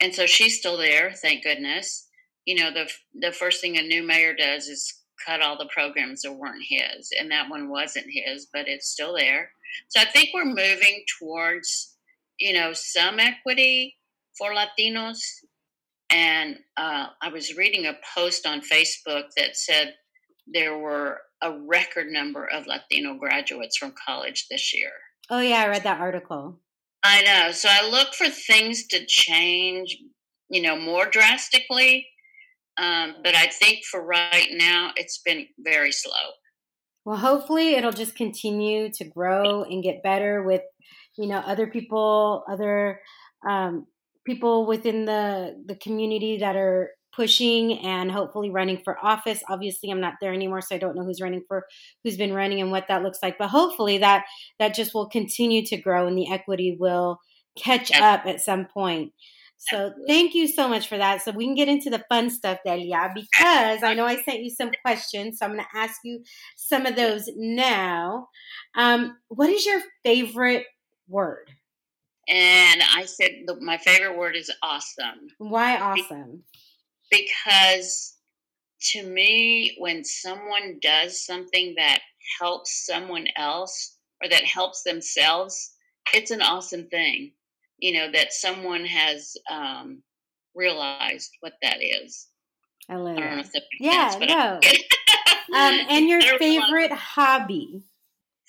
[0.00, 2.08] And so she's still there, thank goodness.
[2.46, 6.22] You know, the the first thing a new mayor does is cut all the programs
[6.22, 9.50] that weren't his, and that one wasn't his, but it's still there.
[9.88, 11.96] So I think we're moving towards,
[12.38, 13.98] you know, some equity
[14.36, 15.20] for Latinos.
[16.10, 19.94] And uh, I was reading a post on Facebook that said
[20.52, 24.90] there were a record number of Latino graduates from college this year.
[25.30, 26.60] Oh, yeah, I read that article.
[27.02, 27.52] I know.
[27.52, 29.96] So I look for things to change,
[30.48, 32.06] you know, more drastically.
[32.76, 36.12] Um, but I think for right now, it's been very slow.
[37.04, 40.62] Well, hopefully it'll just continue to grow and get better with,
[41.16, 43.00] you know, other people, other
[43.48, 43.86] um,
[44.24, 49.42] people within the the community that are pushing and hopefully running for office.
[49.48, 51.64] Obviously, I'm not there anymore, so I don't know who's running for
[52.04, 53.36] who's been running and what that looks like.
[53.38, 54.24] But hopefully that
[54.58, 57.18] that just will continue to grow and the equity will
[57.56, 59.12] catch up at some point.
[59.58, 61.20] So thank you so much for that.
[61.22, 64.48] So we can get into the fun stuff, Delia, because I know I sent you
[64.48, 65.38] some questions.
[65.38, 66.22] So I'm going to ask you
[66.56, 68.28] some of those now.
[68.74, 70.64] Um, what is your favorite
[71.08, 71.50] word?
[72.28, 75.28] And I said the, my favorite word is awesome.
[75.38, 76.44] Why awesome?
[77.10, 78.16] Because
[78.92, 82.00] to me, when someone does something that
[82.40, 85.72] helps someone else or that helps themselves,
[86.14, 87.32] it's an awesome thing.
[87.78, 90.02] You know, that someone has um,
[90.54, 92.28] realized what that is.
[92.88, 93.38] I love I it.
[93.40, 94.60] if that makes Yeah, sense, no.
[95.56, 96.38] Um, and your I don't know.
[96.38, 97.82] favorite hobby?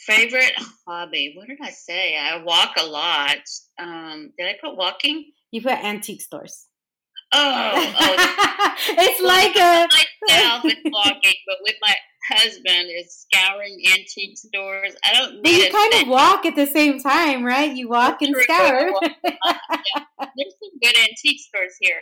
[0.05, 0.53] Favorite
[0.87, 1.33] hobby?
[1.35, 2.17] What did I say?
[2.17, 3.37] I walk a lot.
[3.79, 5.31] Um, did I put walking?
[5.51, 6.67] You put antique stores.
[7.33, 9.87] Oh, oh it's like a
[10.29, 11.95] myself is walking, but with my
[12.29, 14.95] husband is scouring antique stores.
[15.03, 16.03] I don't need you kind thing.
[16.03, 17.73] of walk at the same time, right?
[17.73, 18.91] You walk and scour.
[19.23, 22.01] There's some good antique stores here.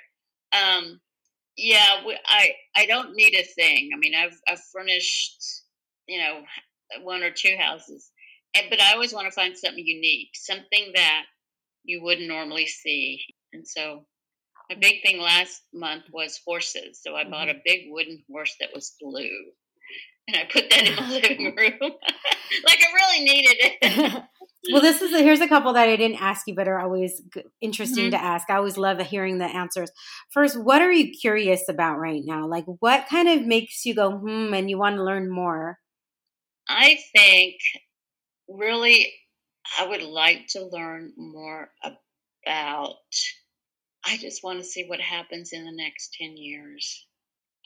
[0.51, 0.99] Um,
[1.57, 3.91] yeah, we, I I don't need a thing.
[3.93, 5.43] I mean, I've I've furnished,
[6.07, 6.41] you know,
[7.01, 8.11] one or two houses,
[8.55, 11.23] and but I always want to find something unique, something that
[11.83, 13.21] you wouldn't normally see.
[13.53, 14.05] And so,
[14.69, 16.99] my big thing last month was horses.
[17.03, 19.51] So I bought a big wooden horse that was blue,
[20.27, 21.73] and I put that in my living room,
[22.65, 24.23] like I really needed it.
[24.71, 27.21] well, this is here's a couple that I didn't ask you, but are always
[27.61, 28.11] interesting Mhm.
[28.11, 28.49] to ask.
[28.49, 29.91] I always love hearing the answers.
[30.31, 32.47] First, what are you curious about right now?
[32.47, 35.79] Like, what kind of makes you go hmm, and you want to learn more?
[36.69, 37.55] I think
[38.47, 39.11] really
[39.79, 42.95] I would like to learn more about
[44.05, 47.05] I just want to see what happens in the next 10 years.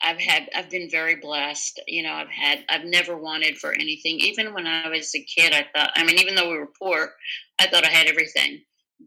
[0.02, 1.80] I've had I've been very blessed.
[1.86, 4.20] You know, I've had I've never wanted for anything.
[4.20, 7.12] Even when I was a kid, I thought I mean even though we were poor,
[7.58, 8.62] I thought I had everything.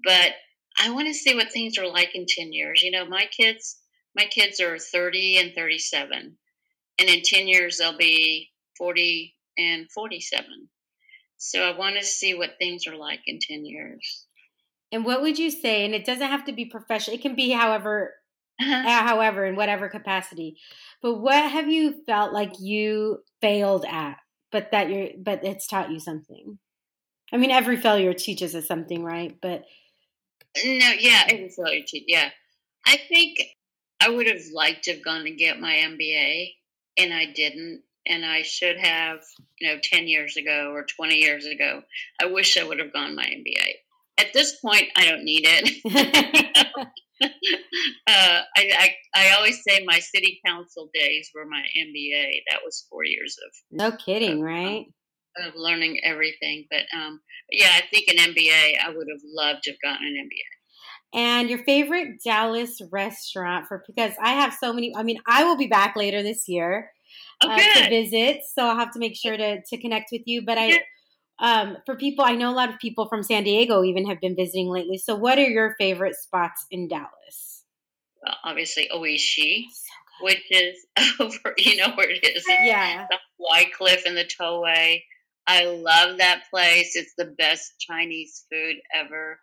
[0.05, 0.33] But
[0.79, 2.83] I want to see what things are like in 10 years.
[2.83, 3.77] You know, my kids
[4.15, 6.37] my kids are 30 and 37.
[6.99, 10.69] And in 10 years they'll be 40 and 47.
[11.37, 14.25] So I want to see what things are like in 10 years.
[14.91, 15.85] And what would you say?
[15.85, 17.15] And it doesn't have to be professional.
[17.15, 18.13] It can be however,
[18.59, 18.73] Uh-huh.
[18.73, 20.57] uh, however, in whatever capacity.
[21.01, 24.17] But what have you felt like you failed at,
[24.51, 26.57] but that you're, but it's taught you something?
[27.31, 29.37] I mean, every failure teaches us something, right?
[29.41, 29.65] But
[30.65, 32.05] No, yeah, was really cheap.
[32.07, 32.29] Yeah.
[32.85, 33.37] I think
[33.99, 36.53] I would have liked to have gone and get my MBA
[36.97, 37.83] and I didn't.
[38.07, 39.19] And I should have,
[39.59, 41.81] you know, 10 years ago or 20 years ago.
[42.21, 43.67] I wish I would have gone my MBA.
[44.19, 46.87] At this point, I don't need it.
[47.23, 47.27] uh,
[48.07, 52.41] I, I, I always say my city council days were my MBA.
[52.49, 54.85] That was four years of no kidding, right?
[55.39, 56.65] of learning everything.
[56.69, 60.13] But um, yeah, I think an MBA, I would have loved to have gotten an
[60.13, 61.19] MBA.
[61.19, 64.93] And your favorite Dallas restaurant for because I have so many.
[64.95, 66.91] I mean, I will be back later this year
[67.43, 70.41] Oh, uh, to visit, so I'll have to make sure to to connect with you.
[70.45, 70.77] But I, Yeah.
[71.39, 74.35] um, for people, I know a lot of people from San Diego even have been
[74.35, 74.97] visiting lately.
[74.97, 77.63] So, what are your favorite spots in Dallas?
[78.23, 80.75] Well, obviously, Oishii, So which is
[81.19, 82.43] over, you know where it is.
[82.47, 83.05] Yeah.
[83.09, 85.03] The Wycliff and the Tollway.
[85.45, 86.95] I love that place.
[86.95, 89.39] It's the best Chinese food ever.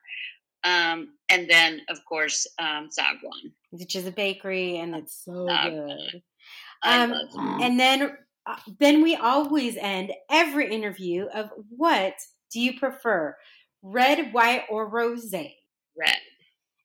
[0.64, 3.52] Um, and then, of course, um, Sagwan.
[3.70, 6.22] which is a bakery, and it's so Ah, good.
[6.84, 7.14] Um,
[7.60, 8.16] and then,
[8.46, 12.14] uh, then we always end every interview of what
[12.52, 13.36] do you prefer,
[13.82, 15.54] red, white, or rosé?
[15.98, 16.16] red.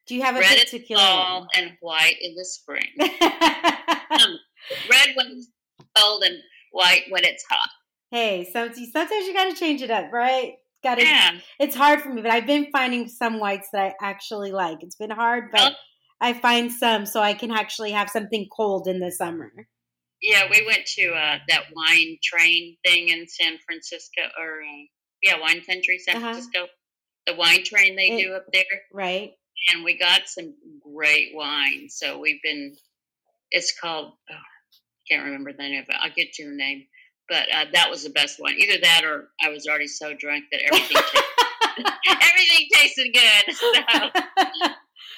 [0.08, 1.47] Do you have a Red particular fall one?
[1.56, 2.88] and white in the spring.
[3.00, 3.12] Red
[5.16, 5.47] when it's
[5.95, 6.38] cold and
[6.72, 7.70] white when it's hot.
[8.12, 10.54] hey, sometimes sometimes you got to change it up, right?
[10.84, 11.04] Got to.
[11.06, 11.32] Yeah.
[11.60, 14.80] It's hard for me, but I've been finding some whites that I actually like.
[14.82, 15.76] It's been hard, but Well-
[16.22, 19.52] I find some so I can actually have something cold in the summer.
[20.22, 24.86] Yeah, we went to uh, that wine train thing in San Francisco, or uh,
[25.24, 26.34] yeah, wine country, San Uh-huh.
[26.34, 26.68] Francisco.
[27.26, 28.64] The wine train they It- do up there,
[28.94, 29.34] Right?
[29.74, 31.88] and we got some great wine.
[31.90, 32.76] So we've been.
[33.52, 34.14] It's called.
[34.30, 35.96] Oh, I can't remember the name of it.
[36.02, 36.86] I'll get you the name.
[37.28, 38.56] But uh, that was the best one.
[38.58, 41.86] Either that, or I was already so drunk that everything tasted,
[42.22, 43.56] everything tasted good.
[43.56, 44.70] So,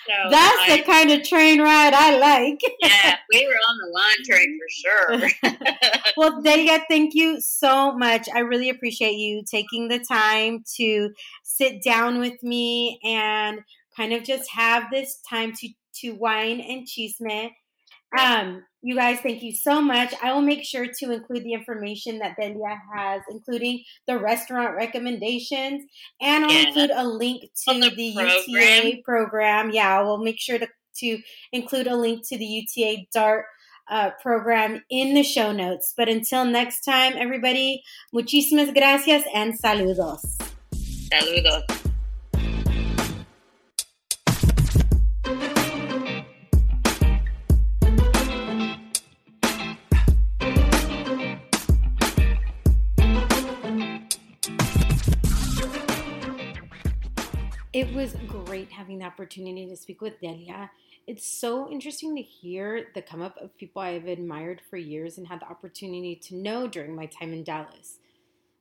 [0.08, 2.60] so That's the kind of train ride I like.
[2.82, 5.54] yeah, we were on the line train for sure.
[6.18, 8.28] well, Delia, thank you so much.
[8.34, 11.12] I really appreciate you taking the time to
[11.44, 13.60] sit down with me and
[13.96, 17.52] kind of just have this time to to wine and chisme.
[18.18, 20.14] Um, you guys, thank you so much.
[20.24, 25.84] I will make sure to include the information that Delia has, including the restaurant recommendations,
[26.20, 26.68] and I'll Yeah.
[26.68, 28.86] include a link to the the program.
[28.86, 29.72] UTA program.
[29.72, 30.68] Yeah, I will make sure to,
[30.98, 31.20] to
[31.52, 33.46] include a link to the UTA DART
[33.90, 35.94] uh, program in the show notes.
[35.98, 40.22] But until next time, everybody, muchísimas gracias and saludos.
[41.12, 41.81] Saludos.
[57.82, 60.70] It was great having the opportunity to speak with Delia.
[61.08, 65.28] It's so interesting to hear the come up of people I've admired for years and
[65.28, 67.98] had the opportunity to know during my time in Dallas.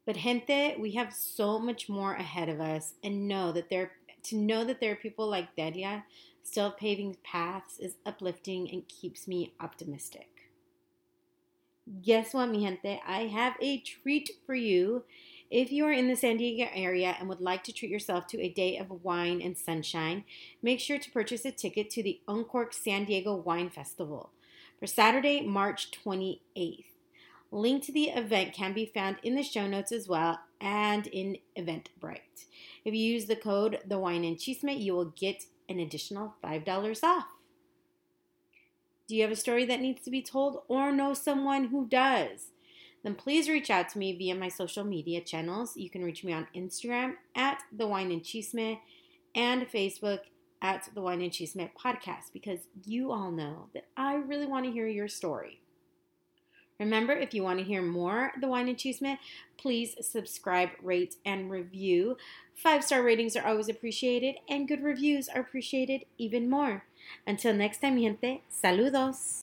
[0.06, 3.92] But gente, we have so much more ahead of us and know that there
[4.22, 6.04] to know that there are people like Delia
[6.42, 10.28] still paving paths is uplifting and keeps me optimistic.
[12.00, 13.02] Guess what, mi gente?
[13.06, 15.04] I have a treat for you.
[15.50, 18.40] If you are in the San Diego area and would like to treat yourself to
[18.40, 20.22] a day of wine and sunshine,
[20.62, 24.30] make sure to purchase a ticket to the Uncork San Diego Wine Festival
[24.78, 26.84] for Saturday, March 28th.
[27.50, 31.36] Link to the event can be found in the show notes as well and in
[31.58, 32.46] Eventbrite.
[32.84, 37.02] If you use the code The Wine and Chisme, you will get an additional $5
[37.02, 37.26] off.
[39.08, 42.52] Do you have a story that needs to be told or know someone who does?
[43.02, 45.76] Then please reach out to me via my social media channels.
[45.76, 48.78] You can reach me on Instagram at The Wine and Chisme
[49.34, 50.20] and Facebook
[50.60, 54.72] at The Wine and Chisme Podcast because you all know that I really want to
[54.72, 55.60] hear your story.
[56.78, 59.18] Remember, if you want to hear more The Wine and Chisme,
[59.58, 62.16] please subscribe, rate, and review.
[62.54, 66.84] Five star ratings are always appreciated, and good reviews are appreciated even more.
[67.26, 69.38] Until next time, gente, saludos.